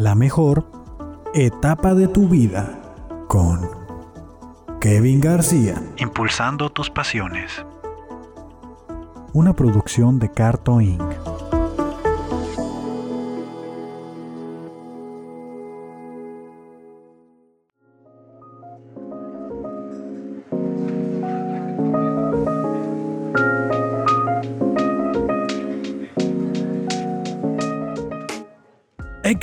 [0.00, 0.64] La mejor
[1.34, 2.80] etapa de tu vida
[3.28, 3.68] con
[4.80, 5.74] Kevin García.
[5.98, 7.66] Impulsando tus pasiones.
[9.34, 11.29] Una producción de Carto Inc.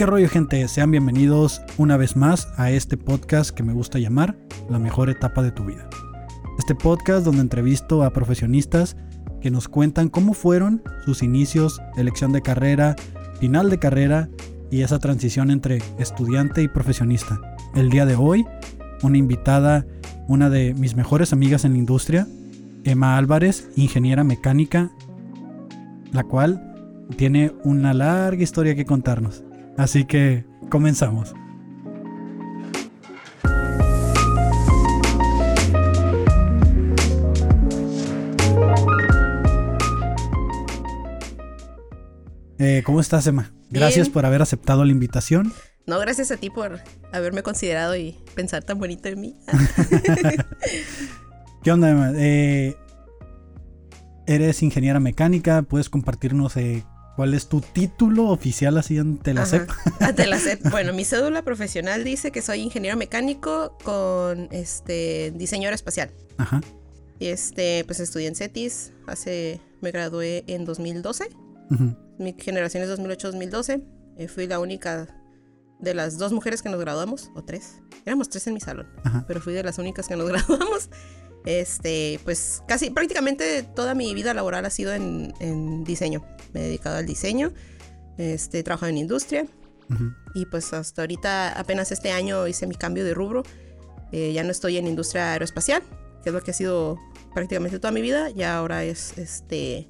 [0.08, 0.66] rollo, gente.
[0.70, 4.38] Sean bienvenidos una vez más a este podcast que me gusta llamar
[4.70, 5.90] La mejor etapa de tu vida.
[6.58, 8.96] Este podcast donde entrevisto a profesionistas
[9.42, 12.96] que nos cuentan cómo fueron sus inicios, elección de carrera,
[13.42, 14.30] final de carrera
[14.72, 17.42] y esa transición entre estudiante y profesionista.
[17.76, 18.46] El día de hoy,
[19.04, 19.86] una invitada,
[20.30, 22.28] una de mis mejores amigas en la industria,
[22.86, 24.90] Emma Álvarez, ingeniera mecánica,
[26.14, 26.64] la cual
[27.18, 29.44] tiene una larga historia que contarnos.
[29.78, 31.34] Así que comenzamos.
[42.60, 43.52] Eh, ¿Cómo estás, Emma?
[43.70, 44.14] Gracias Bien.
[44.14, 45.54] por haber aceptado la invitación.
[45.86, 46.80] No, gracias a ti por
[47.14, 49.38] haberme considerado y pensar tan bonito en mí.
[51.64, 52.12] ¿Qué onda, Emma?
[52.16, 52.76] Eh,
[54.26, 55.62] eres ingeniera mecánica.
[55.62, 56.84] ¿Puedes compartirnos eh,
[57.18, 59.68] cuál es tu título oficial así ante la Ajá.
[60.00, 60.70] Ante la SEP.
[60.72, 66.12] Bueno, mi cédula profesional dice que soy ingeniero mecánico con este diseño aeroespacial.
[66.38, 66.62] Ajá.
[67.20, 68.94] Y este, pues estudié en CETIS.
[69.08, 71.28] Hace, me gradué en 2012.
[71.72, 73.84] ujú, Mi generación es 2008-2012.
[74.18, 75.08] Eh, fui la única
[75.80, 77.80] de las dos mujeres que nos graduamos, o tres.
[78.06, 79.26] Éramos tres en mi salón, Ajá.
[79.28, 80.90] pero fui de las únicas que nos graduamos.
[81.46, 86.26] Este, pues casi, prácticamente toda mi vida laboral ha sido en, en diseño.
[86.54, 87.54] Me he dedicado al diseño.
[88.18, 89.46] Este, he trabajado en industria.
[90.36, 93.44] Y pues hasta ahorita, apenas este año hice mi cambio de rubro.
[94.12, 95.82] Eh, ya no estoy en industria aeroespacial,
[96.24, 97.00] que es lo que ha sido
[97.34, 98.30] prácticamente toda mi vida.
[98.32, 99.90] Ya ahora es, este,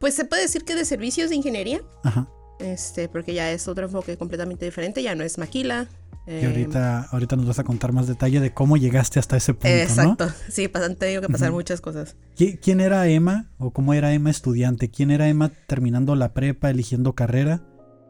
[0.00, 1.80] pues se puede decir que de servicios de ingeniería.
[2.02, 2.28] Ajá.
[2.58, 5.88] Este, porque ya es otro enfoque completamente diferente, ya no es maquila.
[6.26, 9.52] Y eh, ahorita, ahorita nos vas a contar más detalle de cómo llegaste hasta ese
[9.52, 9.72] punto, ¿no?
[9.82, 12.16] Exacto, sí, pasan, tenido que pasar muchas cosas.
[12.36, 14.90] ¿Qui- ¿Quién era Emma o cómo era Emma estudiante?
[14.90, 17.62] ¿Quién era Emma terminando la prepa, eligiendo carrera?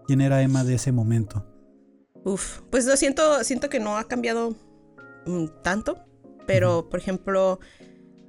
[0.06, 1.44] ¿Quién era Emma de ese momento?
[2.24, 4.54] Uf, pues lo siento, siento que no ha cambiado
[5.26, 5.98] mm, tanto,
[6.46, 7.58] pero por ejemplo,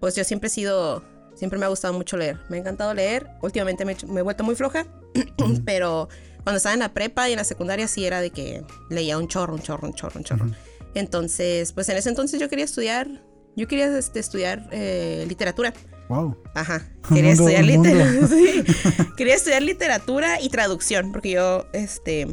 [0.02, 1.04] pues yo siempre he sido,
[1.36, 4.56] siempre me ha gustado mucho leer, me ha encantado leer, últimamente me he vuelto muy
[4.56, 4.86] floja,
[5.66, 6.10] pero
[6.46, 9.28] cuando estaba en la prepa y en la secundaria sí era de que leía un
[9.28, 10.46] chorro, un chorro, un chorro, un chorro.
[10.94, 13.10] Entonces, pues en ese entonces yo quería estudiar,
[13.58, 15.74] yo quería este, estudiar eh, literatura.
[16.08, 16.38] Wow.
[16.54, 18.28] Ajá, quería mundo- estudiar literatura.
[18.30, 18.64] sí.
[19.18, 22.28] Quería estudiar literatura y traducción, porque yo este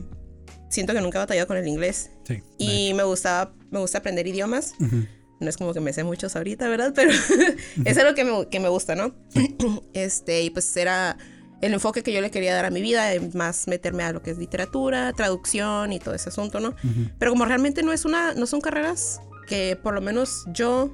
[0.71, 2.43] siento que nunca he batallado con el inglés Sí.
[2.59, 4.75] y me gustaba me gusta aprender idiomas.
[5.41, 6.93] No es como que me sé muchos ahorita, ¿verdad?
[6.95, 7.11] Pero
[7.85, 9.15] es algo que me, que me gusta, ¿no?
[9.95, 11.17] Este, y pues era
[11.63, 14.33] el enfoque que yo le quería dar a mi vida, más meterme a lo que
[14.33, 16.75] es literatura, traducción y todo ese asunto, ¿no?
[17.19, 20.91] Pero como realmente no es una, no son carreras que por lo menos yo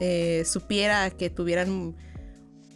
[0.00, 1.94] eh, supiera que tuvieran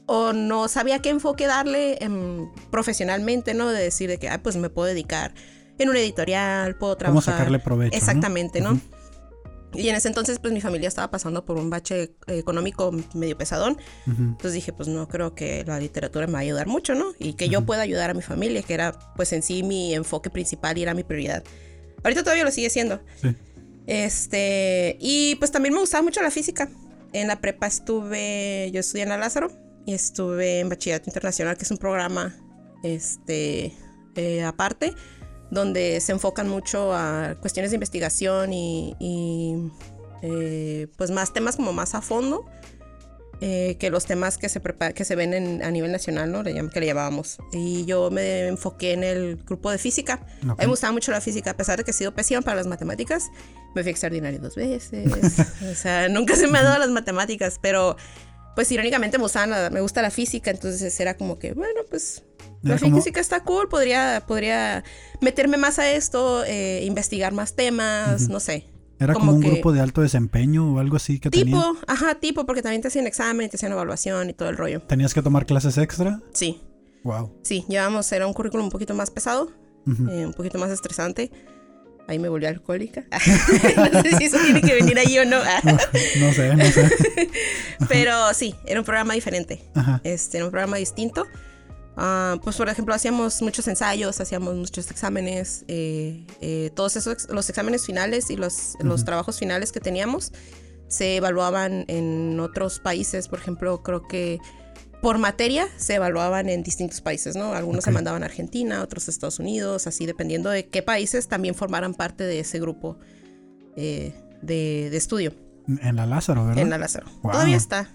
[0.06, 3.68] o no sabía qué enfoque darle em, profesionalmente, ¿no?
[3.68, 5.34] De decir de que, ah, pues me puedo dedicar
[5.78, 7.34] en una editorial, puedo ¿Cómo trabajar.
[7.34, 7.92] sacarle provecho?
[7.92, 7.98] ¿no?
[7.98, 8.80] Exactamente, ¿no?
[9.74, 13.78] Y en ese entonces, pues mi familia estaba pasando por un bache económico medio pesadón.
[14.06, 14.22] Ujú.
[14.22, 17.12] Entonces dije, pues no creo que la literatura me va a ayudar mucho, ¿no?
[17.18, 17.66] Y que yo Ujú.
[17.66, 20.94] pueda ayudar a mi familia, que era pues en sí mi enfoque principal y era
[20.94, 21.42] mi prioridad.
[22.04, 23.00] Ahorita todavía lo sigue siendo.
[23.20, 23.34] Sí.
[23.86, 26.68] Este, y pues también me gustaba mucho la física.
[27.12, 29.50] En la prepa estuve, yo estudié en la Lázaro
[29.84, 32.34] y estuve en Bachillerato Internacional, que es un programa
[32.82, 33.72] este,
[34.16, 34.94] eh, aparte,
[35.52, 39.70] donde se enfocan mucho a cuestiones de investigación y, y,
[40.22, 42.46] eh, pues más temas como más a fondo
[43.42, 46.44] eh, que los temas que se, prepa- que se ven en- a nivel nacional, ¿no?
[46.44, 47.38] Que le llamábamos.
[47.52, 50.20] Y yo me enfoqué en el grupo de física.
[50.44, 50.50] Ok.
[50.50, 52.56] A mí me gustaba mucho la física, a pesar de que he sido pésima para
[52.56, 53.30] las matemáticas.
[53.74, 55.34] Me fui extraordinario dos veces.
[55.70, 57.96] o sea, nunca se me ha dado las matemáticas, pero
[58.54, 62.22] pues irónicamente me, gustaban la- me gusta la física, entonces era como que, bueno, pues
[62.62, 64.84] la como- física está cool, podría, podría
[65.20, 68.66] meterme más a esto, eh, investigar más temas, no sé.
[68.98, 71.72] Era como, como un que- grupo de alto desempeño o algo así que Tipo, tenía.
[71.88, 74.80] ajá, tipo, porque también te hacían examen, te hacían evaluación y todo el rollo.
[74.82, 76.20] ¿Tenías que tomar clases extra?
[76.32, 76.60] Sí,
[77.02, 77.32] Wow.
[77.42, 79.50] sí, llevamos, era un currículum un poquito más pesado,
[80.08, 81.32] eh, un poquito más estresante.
[82.12, 83.04] Ahí me volví alcohólica.
[83.92, 85.38] no sé si eso tiene que venir ahí o no.
[85.38, 86.90] No, no sé, no sé.
[87.88, 89.62] Pero sí, era un programa diferente.
[89.74, 90.00] Ajá.
[90.04, 91.26] Este, era un programa distinto.
[91.96, 97.48] Ah, pues por ejemplo hacíamos muchos ensayos, hacíamos muchos exámenes, eh, eh, todos esos, los
[97.48, 100.32] exámenes finales y los, los trabajos finales que teníamos
[100.88, 104.38] se evaluaban en otros países, por ejemplo creo que
[105.02, 107.52] por materia se evaluaban en distintos países, ¿no?
[107.54, 111.56] Algunos se mandaban a Argentina, otros a Estados Unidos, así dependiendo de qué países también
[111.56, 112.96] formaran parte de ese grupo
[113.76, 115.34] eh, de, de estudio
[115.82, 116.62] En la Lázaro, ¿verdad?
[116.62, 117.08] en la Lázaro.
[117.22, 117.32] Wow.
[117.32, 117.88] Todavía está.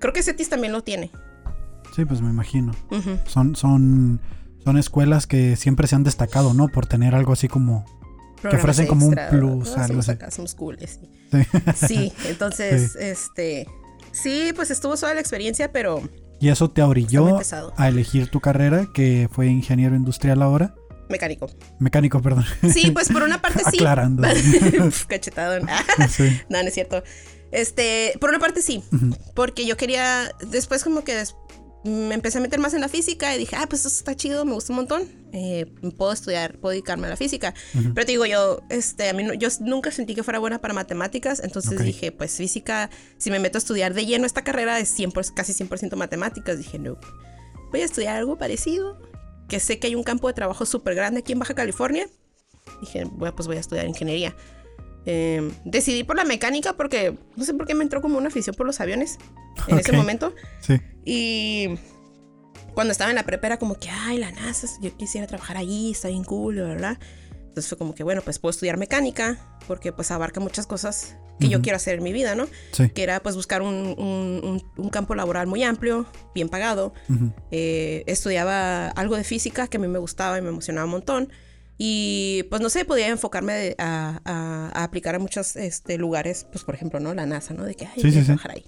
[0.00, 1.12] Creo que CETIS también lo tiene.
[1.94, 2.72] Sí, pues me imagino.
[3.26, 4.20] Son, son,
[4.64, 6.68] son escuelas que siempre se han destacado, ¿no?
[6.68, 7.84] Por tener algo así como...
[8.42, 9.82] Programas ofrecen como un plus, ¿no?
[9.82, 10.10] algo así.
[10.12, 11.08] acá, somos cool, sí.
[11.74, 11.86] Sí.
[11.86, 13.68] Sí, entonces, este...
[14.10, 16.02] Sí, pues estuvo suave la experiencia, pero
[16.40, 17.40] Y eso te orilló
[17.76, 20.74] a elegir tu carrera, que fue ingeniero industrial ahora.
[21.08, 21.48] mecánico.
[21.78, 22.44] Mecánico, perdón.
[22.72, 23.76] Sí, pues por una parte sí.
[23.78, 24.22] Aclarando.
[26.08, 26.40] Sí.
[26.48, 27.02] no, no es cierto.
[27.50, 28.84] Este, por una parte sí,
[29.34, 31.24] porque yo quería, después como que
[31.84, 34.44] me empecé a meter más en la física y dije, ah, pues esto está chido,
[34.44, 35.02] me gusta un montón,
[35.32, 35.66] eh,
[35.96, 37.54] puedo estudiar, puedo dedicarme a la física.
[37.74, 37.94] Ujú.
[37.94, 40.74] Pero te digo, yo, este, a mí no- yo nunca sentí que fuera buena para
[40.74, 41.80] matemáticas, entonces Ok.
[41.82, 45.52] dije, pues física, si me meto a estudiar de lleno esta carrera es 100%, casi
[45.54, 46.98] 100% matemáticas, dije, no,
[47.70, 49.00] voy a estudiar algo parecido,
[49.48, 52.06] que sé que hay un campo de trabajo súper grande aquí en Baja California.
[52.80, 54.36] Dije, bueno, pues voy a estudiar ingeniería.
[55.06, 58.54] Eh, decidí por la mecánica porque no sé por qué me entró como una afición
[58.56, 59.18] por los aviones
[59.68, 60.34] en ese momento.
[60.60, 60.74] Sí.
[61.04, 61.68] Y
[62.74, 65.90] cuando estaba en la prepa era como que, ay, la NASA, yo quisiera trabajar allí,
[65.92, 66.98] está bien cool, ¿verdad?
[67.32, 71.48] Entonces fue como que, bueno, pues puedo estudiar mecánica porque pues abarca muchas cosas que
[71.48, 72.46] yo quiero hacer en mi vida, ¿no?
[72.72, 72.88] Sí.
[72.90, 76.04] Que era pues buscar un, un- un- un campo laboral muy amplio,
[76.34, 76.92] bien pagado.
[77.50, 81.32] Eh, estudiaba algo de física que a mí me gustaba y me emocionaba un montón.
[81.78, 86.64] Y pues no sé, podía enfocarme a, a- a aplicar a muchos este, lugares, pues
[86.64, 87.14] por ejemplo, ¿no?
[87.14, 87.64] La NASA, ¿no?
[87.64, 88.64] De que, ay, Sí, trabajar ahí.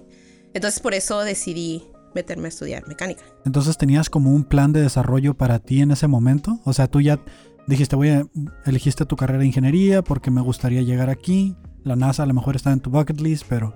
[0.55, 1.85] Entonces por eso decidí
[2.15, 3.23] meterme a estudiar mecánica.
[3.45, 6.61] Entonces tenías como un plan de desarrollo para ti en ese momento.
[6.65, 7.21] O sea, tú ya
[7.67, 8.27] dijiste, voy a,
[8.65, 11.57] elegiste tu carrera de ingeniería porque me gustaría llegar aquí.
[11.83, 13.75] La NASA a lo mejor está en tu bucket list, pero,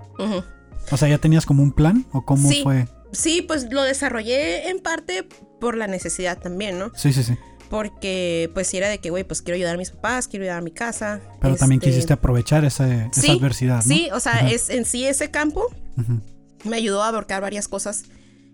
[0.91, 2.61] o sea, ¿ya tenías como un plan o cómo Sí.
[2.63, 2.87] fue?
[3.11, 5.25] Sí, pues lo desarrollé en parte
[5.59, 6.91] por la necesidad también, ¿no?
[6.95, 7.35] Sí, sí, sí.
[7.69, 10.59] Porque pues si era de que, güey, pues quiero ayudar a mis papás, quiero ayudar
[10.59, 11.21] a mi casa.
[11.41, 13.81] Pero también este, quisiste aprovechar ese- esa Sí, adversidad, ¿no?
[13.81, 14.49] Sí, o sea, Ajá.
[14.51, 15.67] es en sí ese campo
[15.97, 16.19] Ujú,
[16.63, 18.03] me ayudó a abarcar varias cosas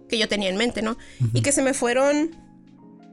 [0.10, 0.92] que yo tenía en mente, ¿no?
[1.19, 1.30] ujú.
[1.34, 2.31] Y que se me fueron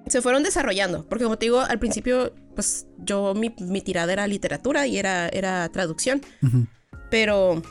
[0.07, 4.27] se fueron desarrollando, porque como te digo, al principio pues yo mi, mi tirada era
[4.27, 6.67] literatura y era era traducción, Ujú.
[7.11, 7.63] pero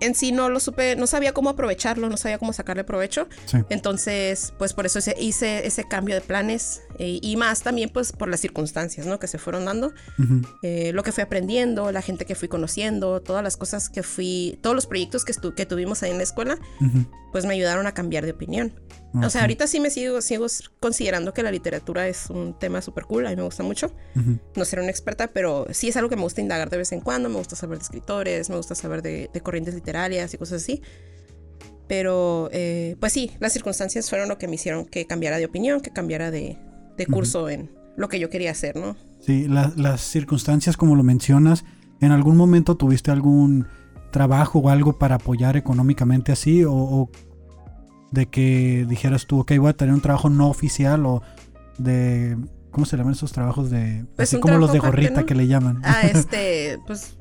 [0.00, 3.26] en sí no lo supe, no sabía cómo aprovecharlo, no sabía cómo sacarle provecho.
[3.46, 3.58] Sí.
[3.68, 8.28] Entonces, pues por eso hice ese cambio de planes eh, y más también pues por
[8.28, 9.18] las circunstancias, ¿no?
[9.18, 10.42] Que se fueron dando, Ujú.
[10.62, 14.58] eh, lo que fui aprendiendo, la gente que fui conociendo, todas las cosas que fui,
[14.62, 17.06] todos los proyectos que, que tuvimos ahí en la escuela, Ujú.
[17.32, 18.72] pues me ayudaron a cambiar de opinión.
[19.22, 20.46] O sea, ahorita sí me sigo, sigo
[20.80, 23.86] considerando que la literatura es un tema súper cool, a mí me gusta mucho.
[24.14, 24.38] Ujú.
[24.54, 27.00] No ser una experta, pero sí es algo que me gusta indagar de vez en
[27.00, 30.62] cuando, me gusta saber de escritores, me gusta saber de, de corrientes literarias y cosas
[30.62, 30.82] así.
[31.88, 35.80] Pero, eh, pues sí, las circunstancias fueron lo que me hicieron que cambiara de opinión,
[35.80, 36.58] que cambiara de,
[36.98, 38.96] de curso en lo que yo quería hacer, ¿no?
[39.20, 41.64] Sí, la- las circunstancias como lo mencionas,
[42.00, 43.66] ¿en algún momento tuviste algún
[44.12, 46.64] trabajo o algo para apoyar económicamente así?
[46.64, 47.10] O, o
[48.12, 51.22] de que dijeras tú, ok, voy a tener un trabajo no oficial o
[51.78, 52.36] de...
[52.70, 54.04] ¿Cómo se llaman esos trabajos de...
[54.14, 55.26] Pues así como los de aparte, gorrita ¿no?
[55.26, 55.80] que le llaman?
[55.84, 57.16] Ah, este, pues,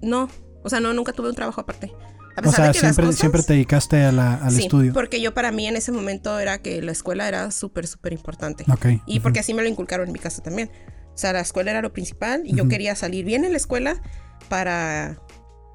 [0.00, 0.28] no,
[0.62, 1.92] o sea, no, nunca tuve un trabajo aparte.
[2.36, 4.62] A o sea, de que las siempre, cosas- siempre te dedicaste a la- al sí,
[4.62, 4.92] estudio.
[4.92, 8.64] porque yo para mí en ese momento era que la escuela era súper, súper importante.
[8.72, 8.86] Ok.
[9.06, 10.70] Y porque así me lo inculcaron en mi casa también.
[11.14, 14.02] O sea, la escuela era lo principal y yo quería salir bien en la escuela
[14.48, 15.20] para,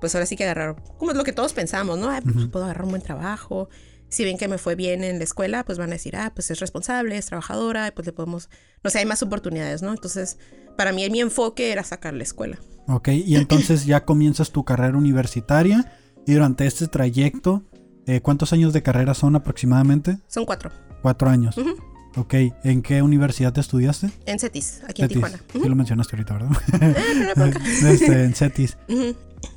[0.01, 2.09] pues ahora sí que agarrar, como es lo que todos pensamos, ¿no?
[2.09, 3.69] Ay, pues puedo agarrar un buen trabajo.
[4.09, 6.49] Si ven que me fue bien en la escuela, pues van a decir, ah, pues
[6.51, 8.49] es responsable, es trabajadora, pues le podemos,
[8.83, 9.91] no sé, hay más oportunidades, ¿no?
[9.91, 10.37] Entonces,
[10.75, 12.57] para mí mi enfoque era sacar la escuela.
[12.87, 15.91] Ok, y entonces ya comienzas tu carrera universitaria
[16.29, 17.63] y durante este trayecto,
[18.05, 20.17] eh, ¿cuántos años de carrera son aproximadamente?
[20.27, 20.71] Son cuatro.
[21.01, 21.57] Cuatro años.
[21.57, 21.71] Ujú.
[22.17, 22.33] Ok,
[22.63, 24.09] ¿en qué universidad te estudiaste?
[24.25, 25.07] En CETIS, aquí en.
[25.09, 25.37] Tijuana.
[25.51, 25.69] Sí Ujú.
[25.69, 26.49] lo mencionaste ahorita, ¿verdad?
[27.27, 27.59] No bronca.
[27.91, 28.77] este, en CETIS.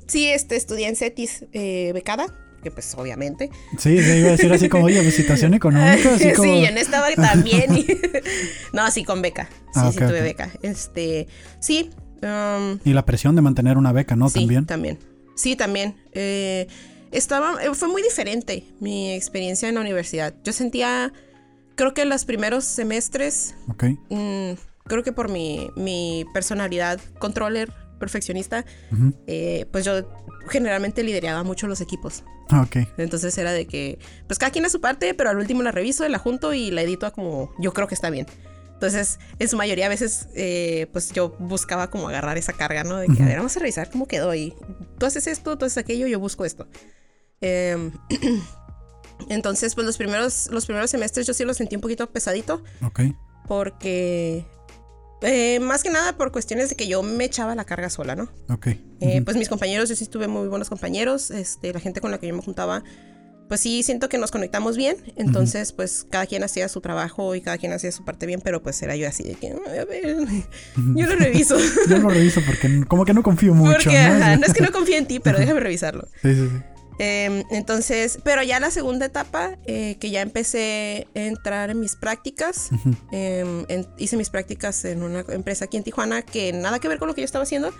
[0.07, 2.27] Sí, este, estudié en CETIS eh, becada,
[2.63, 3.51] que pues obviamente.
[3.79, 6.53] Sí, se iba a decir así como, oye, situación económica, así como...
[6.53, 7.77] Sí, en estaba también.
[7.77, 7.87] y-
[8.73, 9.49] no, sí, con beca.
[9.51, 10.51] Sí, Ah, sí tuve beca.
[10.63, 11.27] Este,
[11.59, 11.91] sí.
[12.23, 14.29] um, Y la presión de mantener una beca, ¿no?
[14.29, 14.67] sí, También.
[14.67, 14.99] también.
[15.35, 15.97] Sí, también.
[16.13, 16.67] Eh,
[17.11, 20.35] estaba, eh, fue muy diferente mi experiencia en la universidad.
[20.45, 21.13] Yo sentía,
[21.75, 23.55] creo que los primeros semestres,
[24.09, 24.53] mm,
[24.85, 28.65] creo que por mi, mi personalidad controller, perfeccionista,
[29.27, 30.03] eh, pues yo
[30.49, 32.25] generalmente lideraba mucho los equipos.
[32.51, 32.77] Ah, Ok.
[32.99, 36.07] Entonces era de que, pues cada quien a su parte, pero al último la reviso,
[36.09, 38.27] la junto y la edito a como yo creo que está bien.
[38.83, 42.97] Entonces, en su mayoría a veces, eh, pues yo buscaba como agarrar esa carga, ¿no?
[42.97, 44.57] De que, a ver, vamos a revisar cómo quedó y
[44.99, 46.67] tú haces esto, tú haces aquello, yo busco esto.
[47.41, 47.93] Em,
[49.29, 53.03] entonces, pues los primeros, los primeros semestres yo sí lo sentí un poquito pesadito Ok.
[53.47, 54.45] porque,
[55.23, 58.29] eh, más que nada por cuestiones de que yo me echaba la carga sola, ¿no?
[58.49, 58.67] Ok.
[58.99, 59.23] Eh.
[59.25, 62.27] Pues mis compañeros, yo sí tuve muy buenos compañeros, este, la gente con la que
[62.27, 62.83] yo me juntaba,
[63.53, 67.43] pues sí siento que nos conectamos bien, entonces pues cada quien hacía su trabajo y
[67.43, 69.85] cada quien hacía su parte bien, pero pues era yo así de que, "Ay, a
[69.85, 70.17] ver,
[70.97, 71.59] yo lo reviso.
[71.87, 73.73] Yo lo reviso porque como que no confío mucho.
[73.75, 74.15] Porque, ¿no?
[74.15, 76.09] ajá, no es que no confíe en ti, pero déjame revisarlo.
[76.23, 76.63] Sí, sí, sí.
[76.99, 81.95] Eh, entonces, pero ya la segunda etapa, eh, que ya empecé a entrar en mis
[81.97, 82.71] prácticas,
[83.13, 86.99] eh, en- hice mis prácticas en una empresa aquí en Tijuana que nada que ver
[86.99, 87.71] con lo que yo estaba haciendo.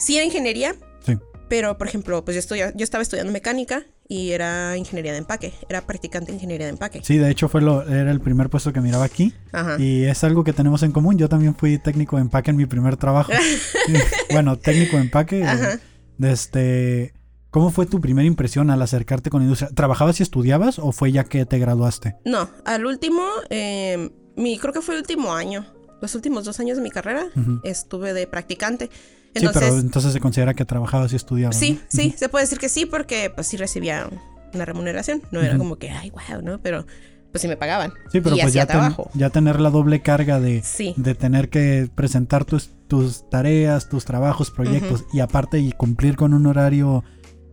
[0.00, 0.74] Sí era ingeniería,
[1.06, 1.16] Sí.
[1.48, 5.52] pero por ejemplo, pues yo, estudia- yo estaba estudiando mecánica y era ingeniería de empaque,
[5.68, 7.00] era practicante de ingeniería de empaque.
[7.02, 9.76] Sí, de hecho fue lo, era el primer puesto que miraba aquí Ajá.
[9.80, 11.18] y es algo que tenemos en común.
[11.18, 13.32] Yo también fui técnico de empaque en mi primer trabajo.
[14.30, 15.40] Bueno, técnico de empaque.
[15.40, 15.80] eh, Ajá.
[16.18, 17.14] Desde,
[17.50, 19.70] ¿Cómo fue tu primera impresión al acercarte con la industria?
[19.74, 22.16] ¿Trabajabas y estudiabas o fue ya que te graduaste?
[22.24, 25.64] No, al último, eh, mi, creo que fue el último año,
[26.02, 27.26] los últimos dos años de mi carrera,
[27.64, 28.90] estuve de practicante.
[29.40, 31.56] Sí, pero entonces se considera que trabajabas y estudiabas.
[31.56, 31.80] Sí, ¿no?
[31.88, 34.08] sí, se puede decir que sí, porque pues sí recibía
[34.54, 35.22] una remuneración.
[35.32, 36.60] No era como que, ay, wow, ¿no?
[36.60, 36.86] Pero
[37.32, 37.92] pues sí me pagaban.
[38.10, 40.94] Sí, pero y pues ya, ten- ya tener la doble carga de, Sí.
[40.96, 46.32] de tener que presentar tus, tus tareas, tus trabajos, proyectos y aparte y cumplir con
[46.32, 47.04] un horario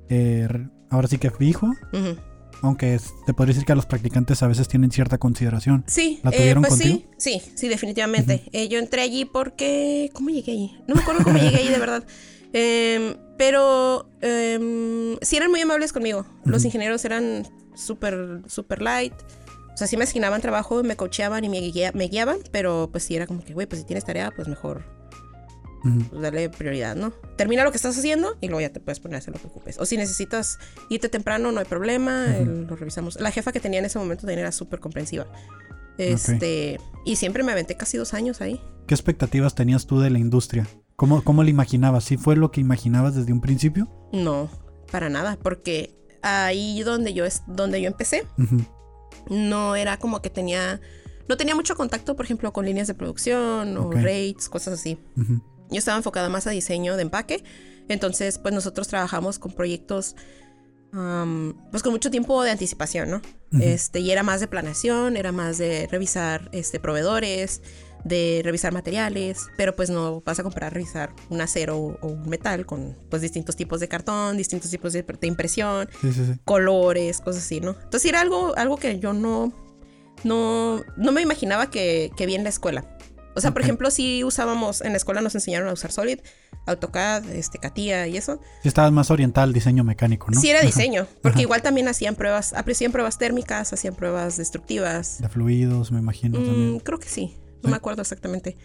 [0.09, 0.47] eh,
[0.89, 2.15] ahora sí que fijo, Ujú.
[2.63, 5.83] Aunque te podría decir que a los practicantes a veces tienen cierta consideración.
[5.87, 6.97] Sí, ¿La eh, tuvieron pues contigo?
[7.17, 8.43] sí, sí, sí, definitivamente.
[8.51, 10.09] Eh, yo entré allí porque...
[10.13, 10.77] ¿Cómo llegué allí?
[10.87, 12.03] No me acuerdo cómo llegué allí, de verdad.
[12.53, 16.25] Em, pero em, sí eran muy amables conmigo.
[16.45, 19.13] Los ingenieros eran súper, súper light.
[19.73, 23.03] O sea, sí me asignaban trabajo, me coacheaban y me, guía- me guiaban, pero pues
[23.05, 24.83] sí era como que, güey, pues si tienes tarea, pues mejor
[25.83, 27.11] Pues, darle prioridad, ¿no?
[27.37, 29.47] Termina lo que estás haciendo y luego ya te puedes poner a hacer lo que
[29.47, 29.77] ocupes.
[29.79, 30.57] O si necesitas
[30.89, 33.19] irte temprano, no hay problema, el- lo revisamos.
[33.19, 35.27] La jefa que tenía en ese momento también era súper comprensiva.
[35.97, 38.59] Este, y siempre me aventé casi dos años ahí.
[38.87, 40.67] ¿Qué expectativas tenías tú de la industria?
[40.95, 42.03] ¿Cómo, cómo la imaginabas?
[42.05, 43.89] ¿Sí fue lo que imaginabas desde un principio?
[44.11, 44.49] No,
[44.91, 48.25] para nada, porque ahí donde yo, es, donde yo empecé,
[49.29, 50.79] no era como que tenía,
[51.27, 53.95] no tenía mucho contacto, por ejemplo, con líneas de producción o Ok.
[53.95, 54.97] rates, cosas así.
[55.17, 55.41] Ujú.
[55.69, 57.43] Yo estaba enfocada más a diseño de empaque.
[57.89, 60.15] Entonces, pues nosotros trabajamos con proyectos,
[60.93, 63.21] am, pues con mucho tiempo de anticipación, ¿no?
[63.59, 67.61] Este, y era más de planeación, era más de revisar este, proveedores,
[68.03, 72.27] de revisar materiales, pero pues no vas a comprar, revisar un acero o, o un
[72.27, 76.39] metal con pues distintos tipos de cartón, distintos tipos de, de impresión, Sí, sí, sí.
[76.45, 77.71] colores, cosas así, ¿no?
[77.71, 79.53] Entonces era algo, algo que yo no,
[80.23, 82.92] no, no me imaginaba que, que vi en la escuela.
[83.35, 86.19] O sea, por ejemplo, si usábamos, en la escuela nos enseñaron a usar Solid,
[86.67, 88.39] AutoCAD, este, CATIA y eso.
[88.61, 90.39] Sí estabas más oriental al diseño mecánico, ¿no?
[90.39, 91.41] Sí era diseño, porque Ajá.
[91.41, 95.19] igual también hacían pruebas, hacían pruebas térmicas, hacían pruebas destructivas.
[95.19, 96.79] De fluidos, me imagino Mm, también.
[96.79, 97.69] creo que sí, no Sí.
[97.71, 98.55] me acuerdo exactamente,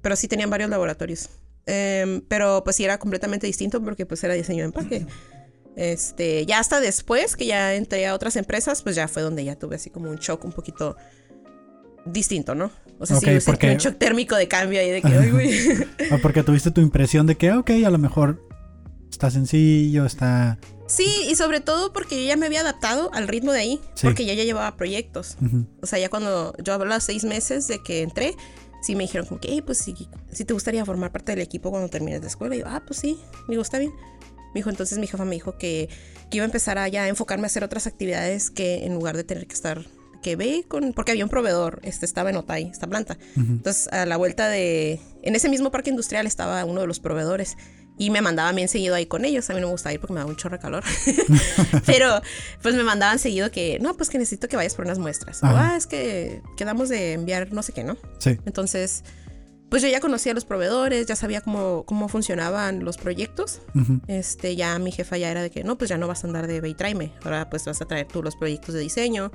[0.00, 1.28] pero sí tenían varios laboratorios.
[1.66, 5.06] Em, pero pues sí era completamente distinto porque pues era diseño de empaque.
[5.76, 9.56] Este, ya hasta después que ya entré a otras empresas, pues ya fue donde ya
[9.56, 10.96] tuve así como un shock un poquito
[12.06, 12.70] distinto, ¿no?
[12.98, 15.52] O sea, Ok, sí porque- un shock térmico de cambio ahí de que, ay, güey.
[16.10, 18.46] Ah, porque tuviste tu impresión de que, ok, a lo mejor
[19.10, 20.58] está sencillo, está...
[20.86, 24.06] Sí, y sobre todo porque yo ya me había adaptado al ritmo de ahí, Sí.
[24.06, 25.36] porque ya ya llevaba proyectos.
[25.44, 25.66] Ujú.
[25.82, 28.34] O sea, ya cuando yo hablaba seis meses de que entré,
[28.82, 29.94] sí me dijeron como que, "Ey, pues sí,
[30.30, 32.54] sí te gustaría formar parte del equipo cuando termines la escuela.
[32.54, 33.92] Y yo, ah, pues sí, me está bien.
[34.52, 35.88] Me dijo, entonces mi jefa me dijo que,
[36.30, 39.24] que iba a empezar a ya enfocarme a hacer otras actividades que en lugar de
[39.24, 39.84] tener que estar,
[40.24, 43.18] que ve con, porque había un proveedor, este estaba en Otay, esta planta.
[43.36, 43.52] Ujú.
[43.52, 47.56] Entonces, a la vuelta de, en ese mismo parque industrial estaba uno de los proveedores.
[47.96, 49.48] Y me mandaban bien seguido ahí con ellos.
[49.50, 50.82] A mí no me gustaba ir porque me daba un chorro de calor.
[51.86, 52.22] Pero
[52.60, 55.44] pues me mandaban seguido que, no, pues que necesito que vayas por unas muestras.
[55.44, 57.96] O, ah, es que quedamos de enviar no sé qué, ¿no?
[58.18, 58.36] Sí.
[58.46, 59.04] Entonces,
[59.68, 63.60] pues yo ya conocía a los proveedores, ya sabía cómo, cómo funcionaban los proyectos.
[63.74, 64.00] Ujú.
[64.08, 66.46] Este, ya mi jefa ya era de que, no, pues ya no vas a andar
[66.46, 67.12] de ve y tráeme.
[67.22, 69.30] Ahora pues vas a traer tú los proyectos de diseño,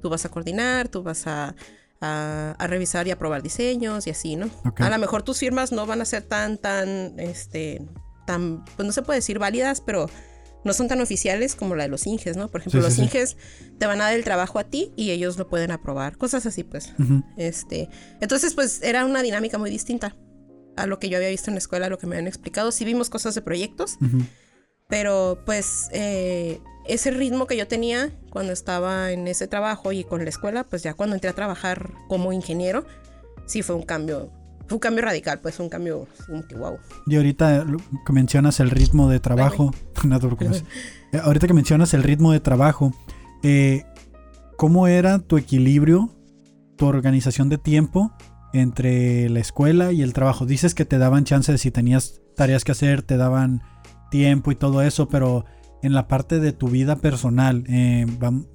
[0.00, 1.54] tú vas a coordinar, tú vas a,
[2.00, 4.50] a, a revisar y aprobar diseños y así, ¿no?
[4.76, 7.82] A lo mejor tus firmas no van a ser tan, tan, este,
[8.26, 10.08] tan, pues no se puede decir válidas, pero
[10.62, 12.48] no son tan oficiales como la de los Inges, ¿no?
[12.48, 13.02] Por ejemplo, Sí, los sí.
[13.02, 13.36] Inges
[13.78, 16.64] te van a dar el trabajo a ti y ellos lo pueden aprobar, cosas así,
[16.64, 16.92] pues.
[17.36, 17.88] Este,
[18.20, 20.16] entonces, pues era una dinámica muy distinta
[20.76, 22.72] a lo que yo había visto en la escuela, a lo que me habían explicado.
[22.72, 23.96] Sí vimos cosas de proyectos,
[24.90, 30.24] pero pues eh, ese ritmo que yo tenía cuando estaba en ese trabajo y con
[30.24, 32.84] la escuela, pues ya cuando entré a trabajar como ingeniero,
[33.46, 34.30] sí fue un cambio.
[34.66, 36.06] Fue un cambio radical, pues un cambio
[36.56, 36.78] wow.
[37.06, 37.66] Y ahorita
[38.06, 39.72] que mencionas el ritmo de trabajo,
[40.04, 40.16] no
[41.12, 42.92] eh, ahorita que mencionas el ritmo de trabajo,
[43.42, 43.84] eh,
[44.56, 46.10] ¿cómo era tu equilibrio,
[46.76, 48.12] tu organización de tiempo
[48.52, 50.46] entre la escuela y el trabajo?
[50.46, 53.62] Dices que te daban chance de si tenías tareas que hacer, te daban
[54.10, 55.44] tiempo y todo eso, pero
[55.82, 58.06] en la parte de tu vida personal, eh,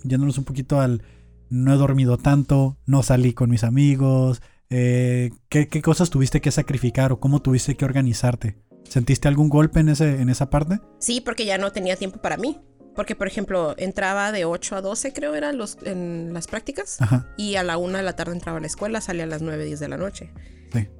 [0.03, 1.01] yéndonos un poquito al
[1.49, 7.11] no he dormido tanto, no salí con mis amigos, eh, ¿qué, cosas tuviste que sacrificar
[7.11, 8.57] o cómo tuviste que organizarte?
[8.83, 10.79] ¿Sentiste algún golpe en, ese, en esa parte?
[10.99, 12.59] Sí, porque ya no tenía tiempo para mí.
[12.95, 16.97] Porque, por ejemplo, entraba de 8 a 12, creo, eran los, en las prácticas.
[17.37, 19.65] Y a la 1 de la tarde entraba a la escuela, salía a las 9,
[19.65, 20.31] 10 de la noche.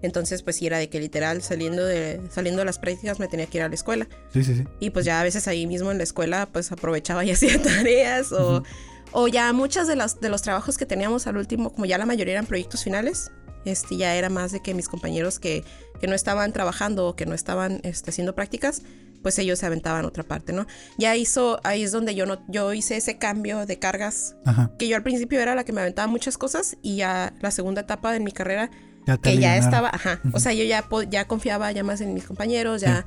[0.02, 3.46] Entonces, pues sí era de que literal saliendo de, saliendo de las prácticas me tenía
[3.48, 4.08] que ir a la escuela.
[4.32, 4.64] Sí, sí, sí.
[4.80, 8.32] Y pues ya a veces ahí mismo en la escuela, pues aprovechaba y hacía tareas
[8.32, 8.64] o,
[9.12, 12.06] o ya muchas de, las, de los trabajos que teníamos al último, como ya la
[12.06, 13.32] mayoría eran proyectos finales,
[13.66, 15.64] este, ya era más de que mis compañeros que,
[16.00, 18.84] que no estaban trabajando o que no estaban este, haciendo prácticas,
[19.26, 20.68] pues ellos se aventaban otra parte, ¿no?
[21.00, 24.36] Ya hizo, ahí es donde yo no, yo hice ese cambio de cargas,
[24.78, 27.82] que yo al principio era la que me aventaba muchas cosas y ya la segunda
[27.82, 28.70] etapa de mi carrera,
[29.24, 32.82] que ya estaba, ajá, o sea, yo ya, ya confiaba ya más en mis compañeros,
[32.82, 33.06] ya...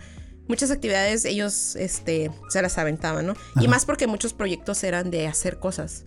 [0.48, 3.34] Muchas actividades ellos este, se las aventaban, ¿no?
[3.60, 6.04] Y más porque muchos proyectos eran de hacer cosas.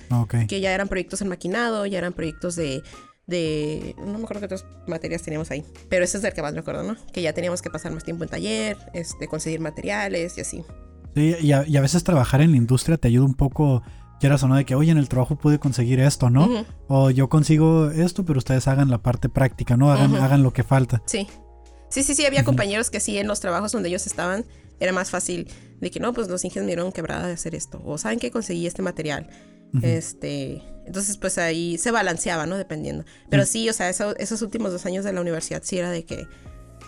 [0.47, 2.81] Que ya eran proyectos en maquinado, ya eran proyectos de,
[3.27, 3.95] de...
[3.97, 5.63] No me acuerdo qué otras materias teníamos ahí.
[5.89, 6.95] Pero ese es el que más me acuerdo, ¿no?
[7.13, 10.63] Que ya teníamos que pasar más tiempo en taller, este, conseguir materiales y así.
[11.15, 13.83] Sí, y a, veces trabajar en la industria te ayuda un poco,
[14.19, 16.65] quieras o no, de que, oye, en el trabajo pude conseguir esto, ¿no?
[16.87, 19.91] O yo consigo esto, pero ustedes hagan la parte práctica, ¿no?
[19.91, 21.01] Hagan, hagan lo que falta.
[21.05, 21.27] Sí.
[21.89, 24.45] Sí, sí, sí, había compañeros que sí, en los trabajos donde ellos estaban,
[24.79, 25.49] era más fácil
[25.81, 27.81] de que no, pues los ingenieros me dieron quebrada de hacer esto.
[27.83, 29.29] O saben que conseguí este material.
[29.81, 32.57] Este, entonces pues ahí se balanceaba, ¿no?
[32.57, 33.05] Dependiendo.
[33.29, 36.27] Pero sí, o sea, esos últimos dos años de la universidad sí era de que,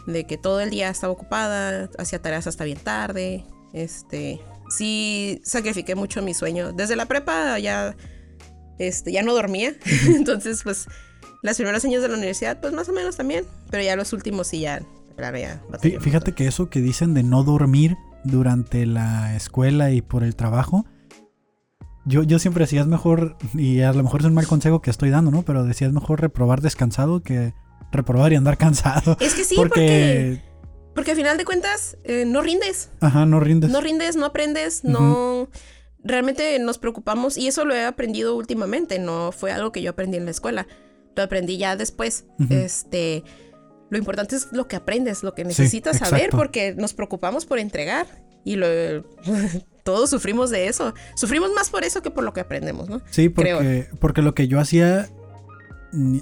[0.08, 5.96] de que todo el día estaba ocupada, hacía tareas hasta bien tarde, este, sí sacrifiqué
[5.96, 6.74] mucho mi sueño.
[6.74, 7.96] Desde la prepa ya,
[8.80, 9.74] este, ya no dormía,
[10.08, 10.88] entonces pues
[11.42, 14.48] los primeros años de la universidad pues más o menos también, pero ya los últimos
[14.48, 14.82] sí ya,
[16.00, 20.86] Fíjate que eso que dicen de no dormir durante la escuela y por el trabajo,
[22.06, 24.90] yo, yo siempre decía es mejor, y a lo mejor es un mal consejo que
[24.90, 25.44] estoy dando, ¿no?
[25.44, 27.54] Pero decía es mejor reprobar descansado que
[27.92, 29.18] reprobar y andar cansado.
[29.20, 30.42] Es que sí, porque...
[30.94, 32.92] Porque, al final de cuentas eh, no rindes.
[33.00, 33.72] Ajá, no rindes.
[33.72, 35.50] No rindes, no aprendes, no...
[36.06, 40.18] Realmente nos preocupamos y eso lo he aprendido últimamente, no fue algo que yo aprendí
[40.18, 40.68] en la escuela,
[41.16, 42.26] lo aprendí ya después.
[42.50, 43.24] Este,
[43.90, 48.06] lo importante es lo que aprendes, lo que necesitas saber, porque nos preocupamos por entregar
[48.44, 48.68] y lo,
[49.84, 50.94] todos sufrimos de eso.
[51.16, 53.02] Sufrimos más por eso que por lo que aprendemos, ¿no?
[53.12, 55.10] Sí, porque, porque lo que yo hacía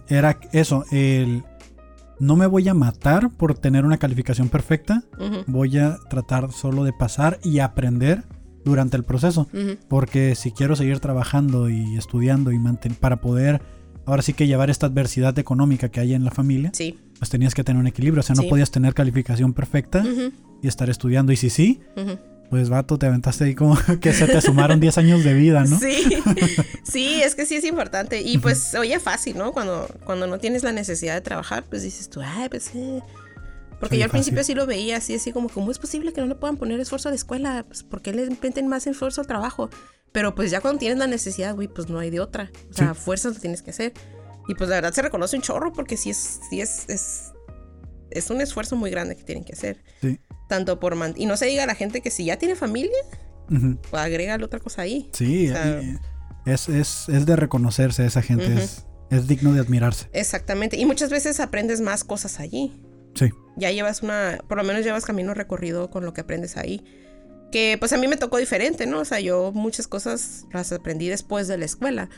[0.09, 1.43] era eso, el
[2.19, 5.03] no me voy a matar por tener una calificación perfecta,
[5.47, 8.25] voy a tratar solo de pasar y aprender
[8.63, 9.47] durante el proceso,
[9.87, 13.61] porque si quiero seguir trabajando y estudiando y mantener para poder
[14.05, 16.99] ahora sí que llevar esta adversidad económica que hay en la familia, sí.
[17.17, 20.03] pues tenías que tener un equilibrio, o sea, no podías tener calificación perfecta
[20.61, 21.81] y estar estudiando y si sí,
[22.51, 25.79] pues vato, te aventaste ahí como que se te sumaron 10 años de vida, ¿no?
[25.79, 26.21] Sí,
[26.83, 28.21] sí, es que sí es importante.
[28.21, 29.53] Y pues, oye, fácil, ¿no?
[29.53, 33.01] Cuando, cuando no tienes la necesidad de trabajar, pues dices tú, ay, pues sí.
[33.79, 36.27] Porque yo al principio sí lo veía así, así como, ¿cómo es posible que no
[36.27, 37.63] le puedan poner esfuerzo a la escuela?
[37.65, 39.69] Pues, ¿por qué le meten más esfuerzo al trabajo?
[40.11, 42.51] Pero pues ya cuando tienes la necesidad, güey, pues no hay de otra.
[42.69, 43.93] O sea, fuerzas lo tienes que hacer.
[44.49, 47.31] Y pues la verdad se reconoce un chorro porque sí es, sí es, es,
[48.11, 49.83] es un esfuerzo muy grande que tienen que hacer.
[50.01, 50.19] Sí
[50.51, 52.97] tanto por y no se diga a la gente que si ya tiene familia,
[53.47, 55.09] pues agrégale otra cosa ahí.
[55.13, 55.49] Sí,
[56.45, 60.09] es, es, es, de reconocerse esa gente, es, es digno de admirarse.
[60.11, 62.83] Exactamente, y muchas veces aprendes más cosas allí.
[63.15, 63.29] Sí.
[63.55, 66.83] Ya llevas una, por lo menos llevas camino recorrido con lo que aprendes ahí.
[67.49, 68.99] Que pues a mí me tocó diferente, ¿no?
[68.99, 72.09] O sea, yo muchas cosas las aprendí después de la escuela.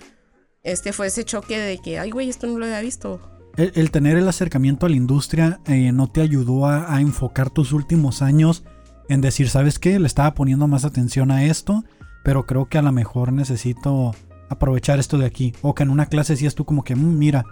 [0.64, 3.22] Este fue ese choque de que, ay, güey, esto no lo había visto
[3.58, 8.22] el, tener el acercamiento a la industria eh, no te ayudó a, enfocar tus últimos
[8.22, 8.64] años
[9.10, 10.00] en decir, ¿sabes qué?
[10.00, 11.84] Le estaba poniendo más atención a esto,
[12.24, 14.16] pero creo que a lo mejor necesito
[14.50, 15.54] aprovechar esto de aquí.
[15.62, 17.46] O que en una clase es tú como que, mm, mira,